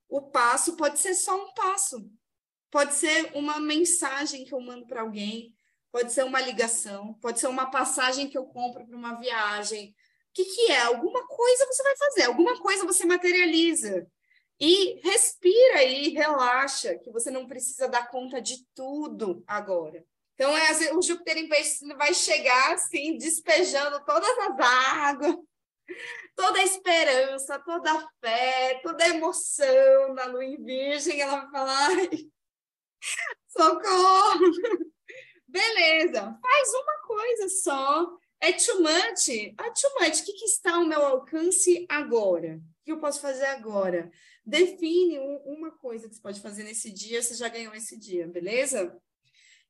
[0.08, 2.08] O passo pode ser só um passo,
[2.70, 5.52] pode ser uma mensagem que eu mando para alguém,
[5.90, 9.88] pode ser uma ligação, pode ser uma passagem que eu compro para uma viagem.
[9.88, 10.82] O que, que é?
[10.82, 14.06] Alguma coisa você vai fazer, alguma coisa você materializa.
[14.64, 20.06] E respira aí, relaxa, que você não precisa dar conta de tudo agora.
[20.34, 25.34] Então, é, o Júpiter em peixes vai chegar assim, despejando todas as águas,
[26.36, 31.20] toda a esperança, toda a fé, toda a emoção na lua em virgem.
[31.20, 31.90] Ela vai falar:
[33.48, 34.38] socorro!
[35.44, 38.16] Beleza, faz uma coisa só.
[38.40, 39.54] É too much?
[39.58, 40.20] Ah, too much.
[40.20, 42.60] O que, que está ao meu alcance agora?
[42.84, 44.10] Que eu posso fazer agora?
[44.44, 48.26] Define um, uma coisa que você pode fazer nesse dia, você já ganhou esse dia,
[48.26, 48.96] beleza?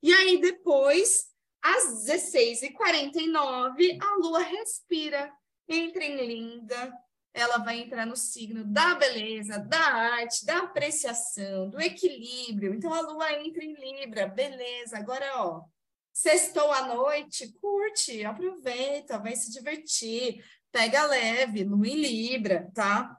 [0.02, 1.26] E aí, depois,
[1.60, 5.32] às 16h49, a lua respira,
[5.68, 6.92] entra em linda,
[7.34, 12.74] ela vai entrar no signo da beleza, da arte, da apreciação, do equilíbrio.
[12.74, 14.98] Então a lua entra em Libra, beleza.
[14.98, 15.64] Agora, ó,
[16.12, 23.16] Sextou à noite, curte, aproveita, vai se divertir, pega leve, lua em Libra, tá?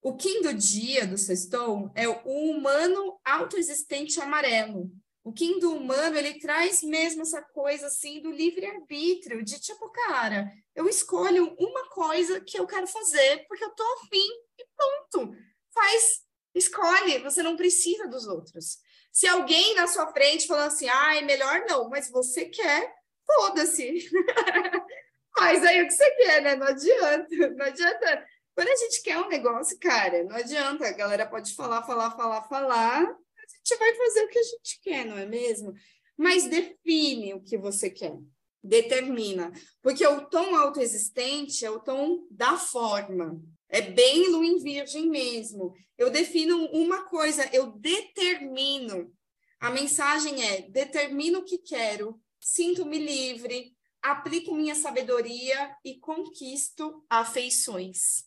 [0.00, 4.90] O Kim do dia do sextou é o humano autoexistente amarelo.
[5.24, 10.52] O Kim do humano, ele traz mesmo essa coisa assim do livre-arbítrio, de tipo, cara,
[10.74, 14.28] eu escolho uma coisa que eu quero fazer porque eu tô afim
[14.58, 15.34] e ponto.
[15.72, 16.20] Faz,
[16.54, 18.78] escolhe, você não precisa dos outros.
[19.10, 22.94] Se alguém na sua frente falando assim, ah, é melhor não, mas você quer,
[23.24, 24.06] foda-se.
[25.36, 26.56] Faz aí o que você quer, né?
[26.56, 28.26] Não adianta, não adianta.
[28.54, 30.86] Quando a gente quer um negócio, cara, não adianta.
[30.86, 33.02] A galera pode falar, falar, falar, falar.
[33.02, 35.74] A gente vai fazer o que a gente quer, não é mesmo?
[36.16, 38.16] Mas define o que você quer.
[38.62, 39.52] Determina.
[39.82, 43.42] Porque o tom autoexistente é o tom da forma.
[43.68, 45.74] É bem lua em virgem mesmo.
[45.98, 49.12] Eu defino uma coisa, eu determino.
[49.58, 53.73] A mensagem é: determino o que quero, sinto-me livre,
[54.04, 58.24] aplico minha sabedoria e conquisto afeições.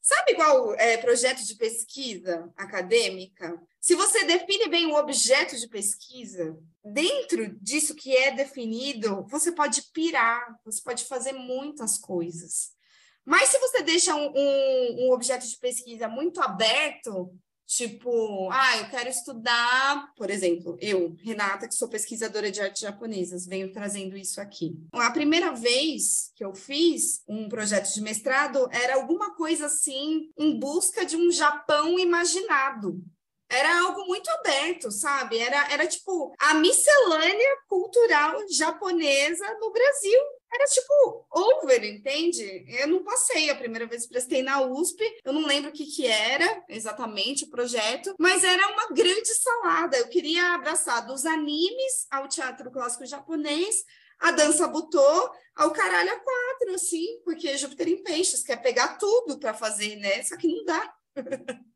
[0.00, 3.60] Sabe igual é, projeto de pesquisa acadêmica?
[3.80, 9.82] Se você define bem o objeto de pesquisa, dentro disso que é definido, você pode
[9.92, 12.70] pirar, você pode fazer muitas coisas.
[13.24, 18.88] Mas se você deixa um, um, um objeto de pesquisa muito aberto, Tipo, ah, eu
[18.88, 24.40] quero estudar, por exemplo, eu, Renata, que sou pesquisadora de artes japonesas, venho trazendo isso
[24.40, 24.78] aqui.
[24.92, 30.58] A primeira vez que eu fiz um projeto de mestrado era alguma coisa assim, em
[30.60, 33.02] busca de um Japão imaginado.
[33.48, 35.38] Era algo muito aberto, sabe?
[35.38, 40.20] Era, era tipo a miscelânea cultural japonesa no Brasil
[40.56, 42.64] era tipo over, entende?
[42.80, 46.06] Eu não passei a primeira vez, prestei na USP, eu não lembro o que que
[46.06, 49.96] era exatamente o projeto, mas era uma grande salada.
[49.96, 53.84] Eu queria abraçar dos animes ao teatro clássico japonês,
[54.18, 59.38] a dança butô ao caralho a quatro, assim, porque Júpiter em peixes quer pegar tudo
[59.38, 60.22] para fazer, né?
[60.22, 60.94] Só que não dá.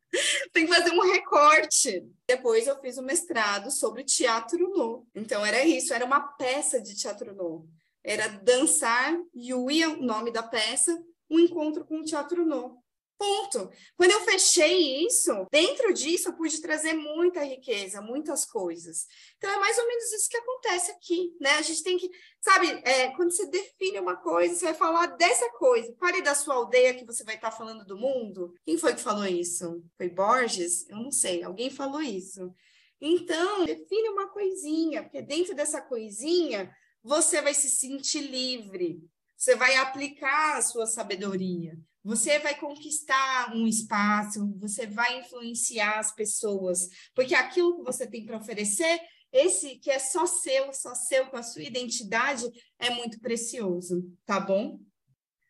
[0.53, 2.05] Tem que fazer um recorte.
[2.26, 5.07] Depois eu fiz um mestrado sobre teatro no.
[5.14, 7.68] Então era isso, era uma peça de teatro no
[8.05, 10.97] era dançar Yui, o nome da peça,
[11.31, 12.81] um encontro com o teatro no.
[13.21, 13.71] Ponto.
[13.99, 19.07] Quando eu fechei isso, dentro disso eu pude trazer muita riqueza, muitas coisas.
[19.37, 21.51] Então é mais ou menos isso que acontece aqui, né?
[21.57, 25.51] A gente tem que, sabe, é, quando você define uma coisa, você vai falar dessa
[25.51, 25.95] coisa.
[26.01, 28.55] Pare da sua aldeia que você vai estar falando do mundo.
[28.65, 29.85] Quem foi que falou isso?
[29.99, 30.89] Foi Borges?
[30.89, 31.43] Eu não sei.
[31.43, 32.51] Alguém falou isso.
[32.99, 39.03] Então, define uma coisinha, porque dentro dessa coisinha você vai se sentir livre,
[39.37, 46.15] você vai aplicar a sua sabedoria, você vai conquistar um espaço, você vai influenciar as
[46.15, 49.01] pessoas, porque aquilo que você tem para oferecer,
[49.33, 52.45] esse que é só seu, só seu, com a sua identidade,
[52.79, 54.81] é muito precioso, tá bom?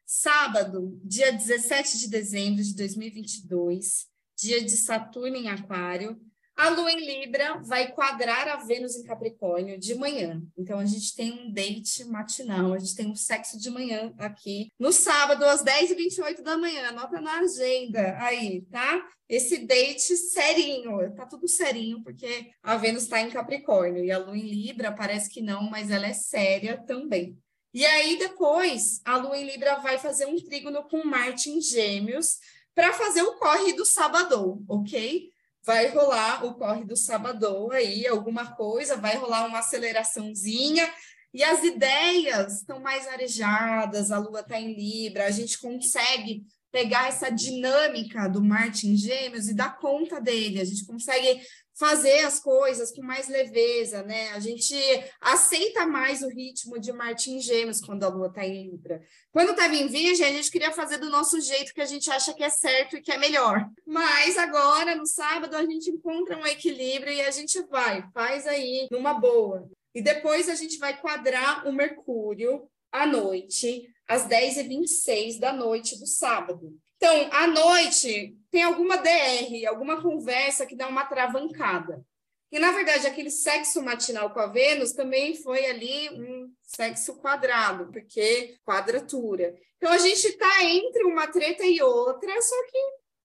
[0.04, 6.20] Sábado, dia 17 de dezembro de 2022, dia de Saturno em Aquário,
[6.60, 10.42] a Lua em Libra vai quadrar a Vênus em Capricórnio de manhã.
[10.58, 14.68] Então, a gente tem um date matinal, a gente tem um sexo de manhã aqui.
[14.78, 19.08] No sábado, às 10h28 da manhã, anota na agenda aí, tá?
[19.26, 24.36] Esse date serinho, tá tudo serinho, porque a Vênus está em Capricórnio e a Lua
[24.36, 27.38] em Libra parece que não, mas ela é séria também.
[27.72, 32.36] E aí, depois, a Lua em Libra vai fazer um trígono com Marte em Gêmeos
[32.74, 35.29] para fazer o corre do sábado, ok?
[35.64, 40.90] Vai rolar o corre do sábado aí, alguma coisa, vai rolar uma aceleraçãozinha,
[41.32, 47.08] e as ideias estão mais arejadas, a lua está em Libra, a gente consegue pegar
[47.08, 51.40] essa dinâmica do Martin Gêmeos e dar conta dele, a gente consegue
[51.80, 54.28] fazer as coisas com mais leveza, né?
[54.32, 54.76] A gente
[55.18, 59.00] aceita mais o ritmo de Martin Gêmeos quando a lua está em Libra.
[59.32, 62.34] Quando estava em Virgem, a gente queria fazer do nosso jeito que a gente acha
[62.34, 63.66] que é certo e que é melhor.
[63.86, 68.86] Mas agora, no sábado, a gente encontra um equilíbrio e a gente vai, faz aí
[68.90, 69.66] numa boa.
[69.94, 76.06] E depois a gente vai quadrar o Mercúrio à noite, às 10h26 da noite do
[76.06, 76.78] sábado.
[77.02, 82.04] Então, à noite, tem alguma DR, alguma conversa que dá uma travancada.
[82.52, 87.90] E, na verdade, aquele sexo matinal com a Vênus também foi ali um sexo quadrado,
[87.90, 89.54] porque quadratura.
[89.78, 92.78] Então, a gente está entre uma treta e outra, só que,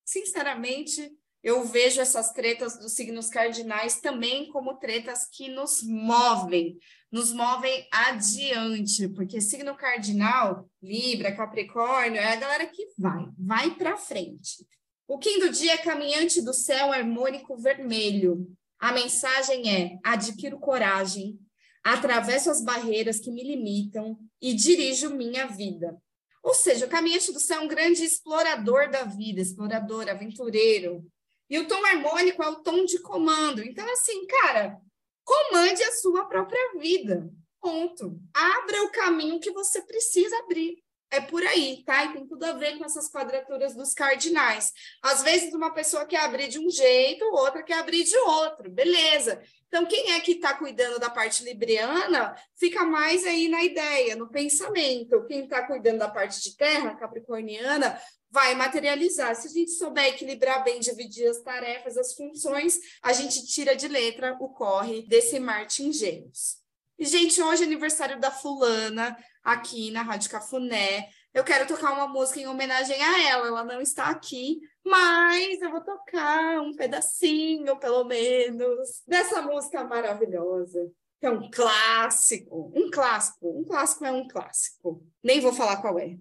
[0.06, 1.12] sinceramente,
[1.46, 6.76] eu vejo essas tretas dos signos cardinais também como tretas que nos movem,
[7.12, 13.96] nos movem adiante, porque signo cardinal, Libra, Capricórnio, é a galera que vai, vai para
[13.96, 14.66] frente.
[15.08, 18.52] O quinto dia é caminhante do céu harmônico vermelho.
[18.80, 21.38] A mensagem é: adquiro coragem,
[21.84, 25.96] atravesso as barreiras que me limitam e dirijo minha vida.
[26.42, 31.06] Ou seja, o caminhante do céu é um grande explorador da vida, explorador, aventureiro.
[31.50, 33.64] E o tom harmônico é o tom de comando.
[33.64, 34.80] Então, assim, cara,
[35.24, 37.30] comande a sua própria vida.
[37.62, 38.20] Ponto.
[38.34, 40.85] Abra o caminho que você precisa abrir.
[41.16, 42.04] É por aí, tá?
[42.04, 44.74] E tem tudo a ver com essas quadraturas dos cardinais.
[45.02, 48.70] Às vezes, uma pessoa quer abrir de um jeito, outra quer abrir de outro.
[48.70, 49.42] Beleza.
[49.70, 54.30] Então, quem é que está cuidando da parte libriana fica mais aí na ideia, no
[54.30, 55.26] pensamento.
[55.26, 57.98] Quem está cuidando da parte de terra, capricorniana,
[58.30, 59.34] vai materializar.
[59.38, 63.88] Se a gente souber equilibrar bem, dividir as tarefas, as funções, a gente tira de
[63.88, 66.58] letra o corre desse Marte em Gêmeos.
[67.00, 71.08] E, gente, hoje é aniversário da fulana, aqui na Rádio Cafuné.
[71.34, 75.70] Eu quero tocar uma música em homenagem a ela, ela não está aqui, mas eu
[75.70, 83.60] vou tocar um pedacinho, pelo menos, dessa música maravilhosa, que é um clássico, um clássico,
[83.60, 85.06] um clássico é um clássico.
[85.24, 86.18] Nem vou falar qual é.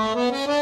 [0.00, 0.59] Música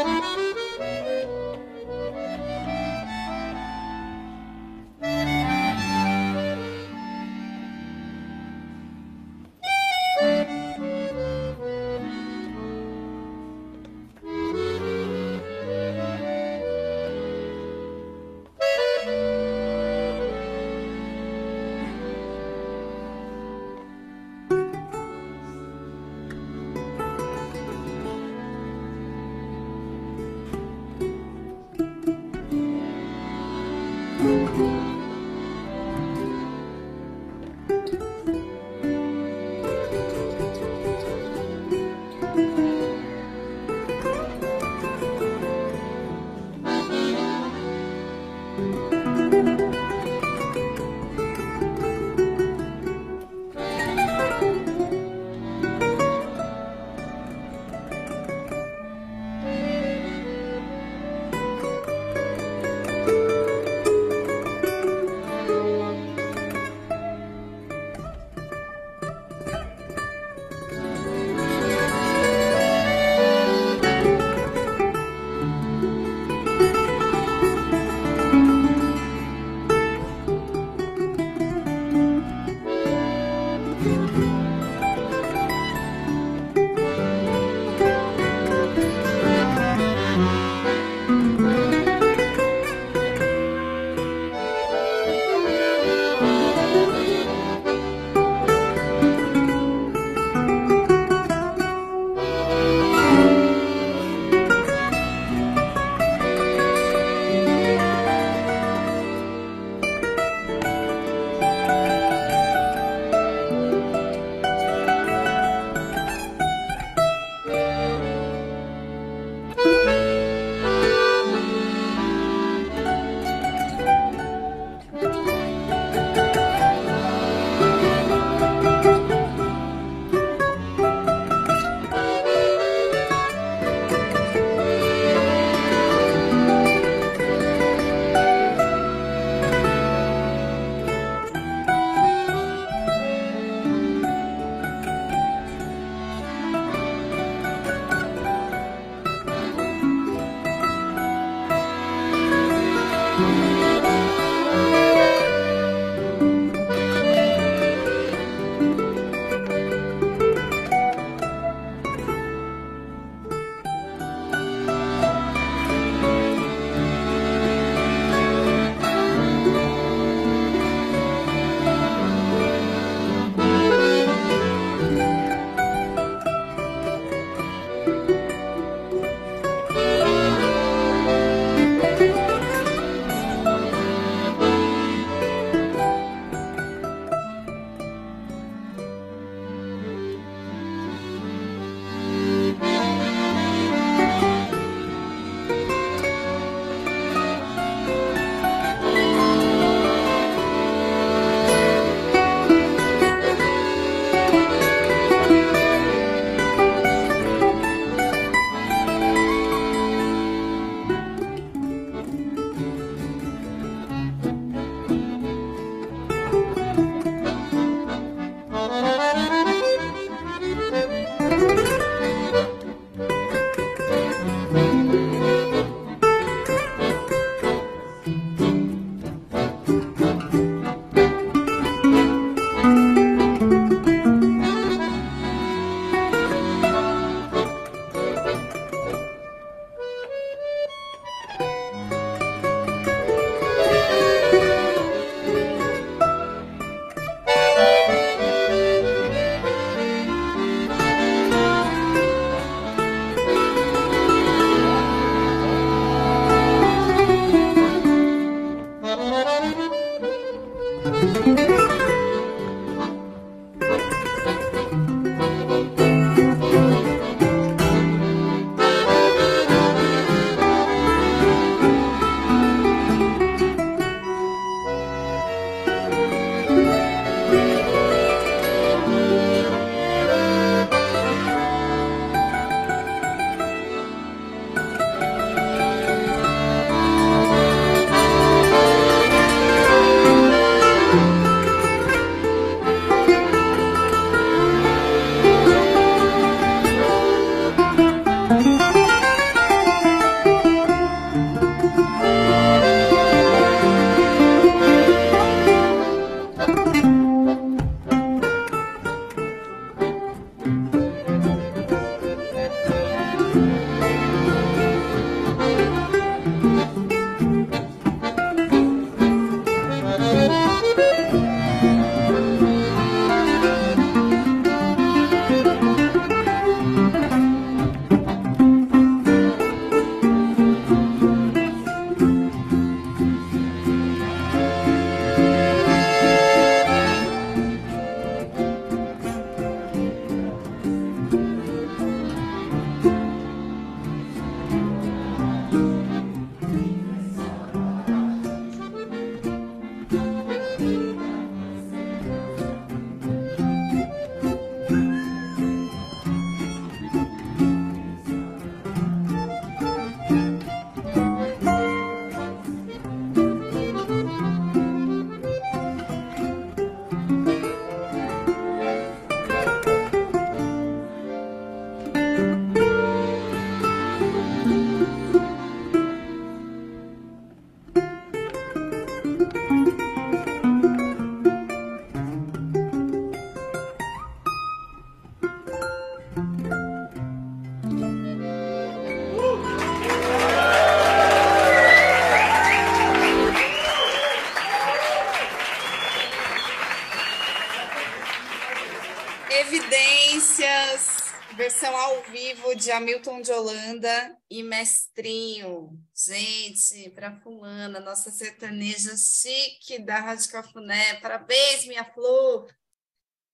[403.21, 405.77] De Holanda e Mestrinho.
[405.93, 410.99] Gente, para fulana, nossa sertaneja chique da Rádio Cafuné.
[411.01, 412.47] Parabéns, minha flor!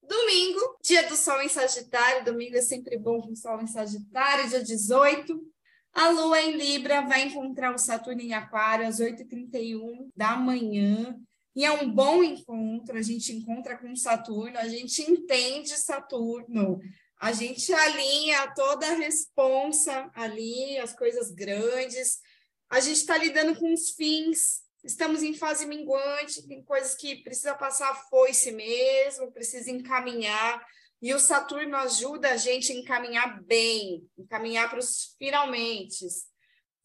[0.02, 2.26] Domingo, dia do sol em Sagitário.
[2.26, 5.40] Domingo é sempre bom com sol em Sagitário, dia 18.
[5.94, 11.16] A lua em Libra vai encontrar o Saturno em Aquário às 8h31 da manhã.
[11.56, 16.82] E é um bom encontro, a gente encontra com Saturno, a gente entende Saturno,
[17.26, 22.20] a gente alinha toda a responsa ali, as coisas grandes.
[22.70, 24.62] A gente está lidando com os fins.
[24.84, 30.64] Estamos em fase minguante, tem coisas que precisa passar a foice mesmo, precisa encaminhar.
[31.02, 36.06] E o Saturno ajuda a gente a encaminhar bem, encaminhar para os finalmente.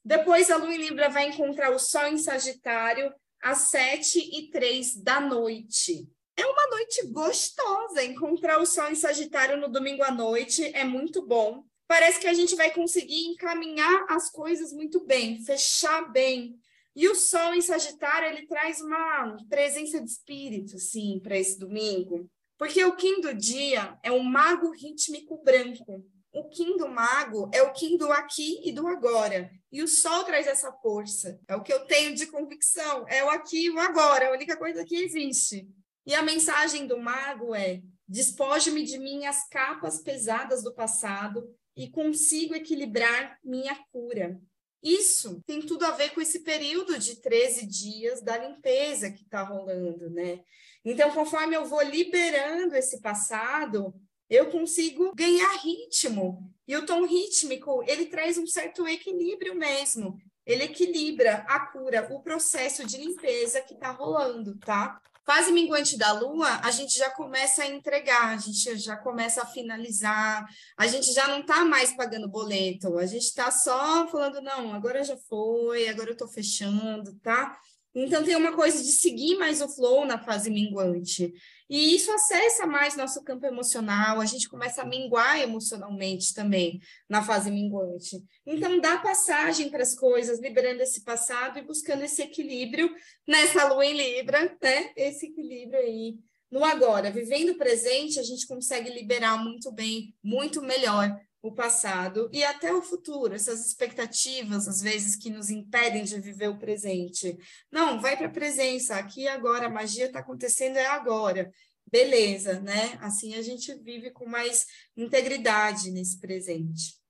[0.03, 3.13] Depois a Lua em Libra vai encontrar o Sol em Sagitário
[3.43, 6.09] às 7 e 3 da noite.
[6.41, 8.03] É uma noite gostosa.
[8.03, 11.63] Encontrar o sol em Sagitário no domingo à noite é muito bom.
[11.87, 16.59] Parece que a gente vai conseguir encaminhar as coisas muito bem, fechar bem.
[16.97, 22.27] E o sol em Sagitário, ele traz uma presença de espírito, sim, para esse domingo.
[22.57, 26.03] Porque o Kim do dia é um mago rítmico branco.
[26.33, 29.51] O Kim do mago é o Kim do aqui e do agora.
[29.71, 31.39] E o sol traz essa força.
[31.47, 33.07] É o que eu tenho de convicção.
[33.09, 34.29] É o aqui e o agora.
[34.29, 35.69] A única coisa que existe.
[36.11, 42.53] E a mensagem do mago é: despoje-me de minhas capas pesadas do passado e consigo
[42.53, 44.37] equilibrar minha cura.
[44.83, 49.45] Isso tem tudo a ver com esse período de 13 dias da limpeza que está
[49.45, 50.41] rolando, né?
[50.85, 53.95] Então, conforme eu vou liberando esse passado,
[54.29, 56.53] eu consigo ganhar ritmo.
[56.67, 60.19] E o tom rítmico, ele traz um certo equilíbrio mesmo.
[60.45, 65.01] Ele equilibra a cura, o processo de limpeza que está rolando, tá?
[65.25, 69.47] Fase minguante da lua, a gente já começa a entregar, a gente já começa a
[69.47, 70.45] finalizar,
[70.77, 75.05] a gente já não está mais pagando boleto, a gente está só falando, não, agora
[75.05, 77.59] já foi, agora eu estou fechando, tá?
[77.95, 81.33] Então, tem uma coisa de seguir mais o flow na fase minguante.
[81.69, 87.23] E isso acessa mais nosso campo emocional, a gente começa a minguar emocionalmente também na
[87.23, 88.23] fase minguante.
[88.47, 92.95] Então, dá passagem para as coisas, liberando esse passado e buscando esse equilíbrio
[93.27, 94.93] nessa lua em Libra, né?
[94.97, 96.17] Esse equilíbrio aí
[96.51, 97.11] no agora.
[97.11, 102.73] Vivendo o presente, a gente consegue liberar muito bem, muito melhor o passado e até
[102.73, 107.37] o futuro, essas expectativas, às vezes, que nos impedem de viver o presente.
[107.71, 111.51] Não, vai para a presença, aqui agora, a magia está acontecendo, é agora.
[111.91, 112.99] Beleza, né?
[113.01, 114.67] Assim a gente vive com mais
[114.97, 117.01] integridade nesse presente.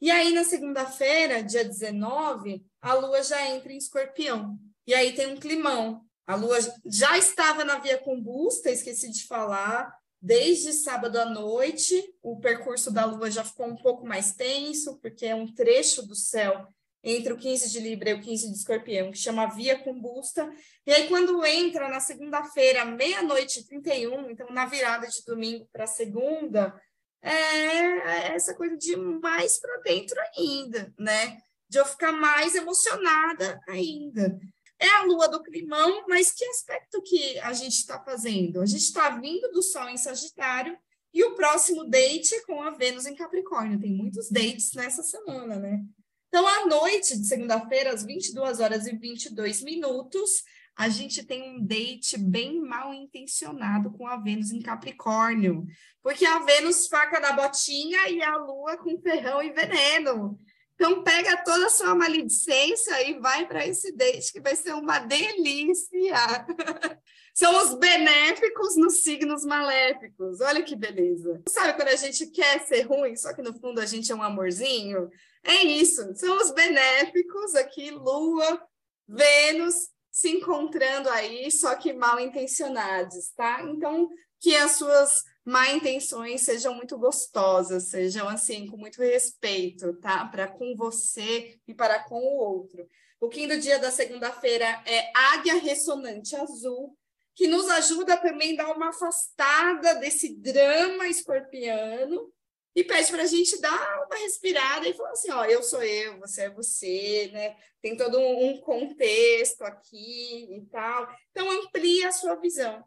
[0.00, 4.58] E aí, na segunda-feira, dia 19, a lua já entra em escorpião.
[4.86, 6.02] E aí tem um climão.
[6.26, 9.92] A lua já estava na via combusta, esqueci de falar,
[10.22, 15.24] Desde sábado à noite, o percurso da Lua já ficou um pouco mais tenso, porque
[15.24, 16.68] é um trecho do céu
[17.02, 20.52] entre o 15 de Libra e o 15 de Escorpião, que chama Via Combusta.
[20.86, 25.86] E aí, quando entra na segunda-feira, meia-noite e 31, então na virada de domingo para
[25.86, 26.78] segunda,
[27.22, 31.38] é essa coisa de mais para dentro ainda, né?
[31.66, 34.38] De eu ficar mais emocionada ainda
[34.80, 38.60] é a lua do climão, mas que aspecto que a gente está fazendo?
[38.60, 40.76] A gente está vindo do Sol em Sagitário
[41.12, 43.78] e o próximo date é com a Vênus em Capricórnio.
[43.78, 45.84] Tem muitos dates nessa semana, né?
[46.28, 50.44] Então, à noite de segunda-feira, às 22 horas e 22 minutos,
[50.76, 55.66] a gente tem um date bem mal intencionado com a Vênus em Capricórnio,
[56.02, 60.38] porque a Vênus faca na botinha e a Lua com ferrão e veneno.
[60.80, 64.98] Então, pega toda a sua maledicência e vai para esse date, que vai ser uma
[64.98, 66.46] delícia.
[67.34, 70.40] São os benéficos nos signos maléficos.
[70.40, 71.42] Olha que beleza.
[71.50, 74.22] Sabe quando a gente quer ser ruim, só que no fundo a gente é um
[74.22, 75.10] amorzinho?
[75.44, 76.14] É isso.
[76.14, 78.62] São os benéficos aqui, Lua,
[79.06, 83.62] Vênus, se encontrando aí, só que mal intencionados, tá?
[83.64, 84.08] Então,
[84.40, 90.26] que as suas má intenções sejam muito gostosas, sejam assim, com muito respeito, tá?
[90.26, 92.86] Para com você e para com o outro.
[93.20, 96.96] O quinto dia da segunda-feira é Águia Ressonante Azul,
[97.34, 102.32] que nos ajuda também a dar uma afastada desse drama escorpiano
[102.74, 106.18] e pede para a gente dar uma respirada e falar assim: ó, eu sou eu,
[106.18, 107.56] você é você, né?
[107.82, 111.08] Tem todo um contexto aqui e tal.
[111.30, 112.84] Então, amplia a sua visão.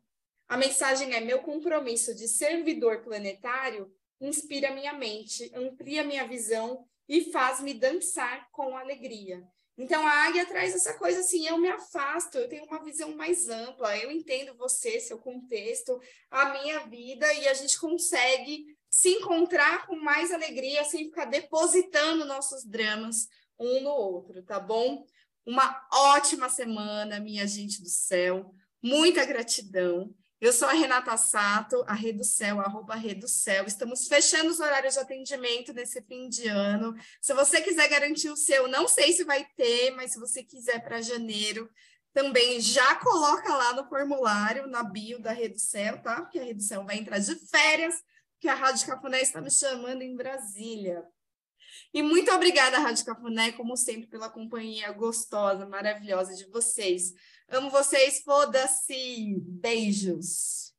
[0.47, 7.31] A mensagem é: meu compromisso de servidor planetário inspira minha mente, amplia minha visão e
[7.31, 9.43] faz-me dançar com alegria.
[9.77, 13.49] Então, a águia traz essa coisa assim: eu me afasto, eu tenho uma visão mais
[13.49, 19.87] ampla, eu entendo você, seu contexto, a minha vida, e a gente consegue se encontrar
[19.87, 23.27] com mais alegria sem ficar depositando nossos dramas
[23.59, 25.05] um no outro, tá bom?
[25.45, 30.13] Uma ótima semana, minha gente do céu, muita gratidão.
[30.43, 33.63] Eu sou a Renata Sato, a Reducel, arroba Reducel.
[33.65, 36.93] Estamos fechando os horários de atendimento nesse fim de ano.
[37.21, 40.83] Se você quiser garantir o seu, não sei se vai ter, mas se você quiser
[40.83, 41.71] para janeiro,
[42.11, 46.23] também já coloca lá no formulário, na bio da Reducel, tá?
[46.23, 47.95] Porque a Reducel vai entrar de férias,
[48.37, 51.05] que a Rádio Cafuné está me chamando em Brasília.
[51.93, 57.13] E muito obrigada, Rádio Cafuné, como sempre, pela companhia gostosa, maravilhosa de vocês.
[57.49, 59.37] Amo vocês, foda-se.
[59.39, 60.73] Beijos.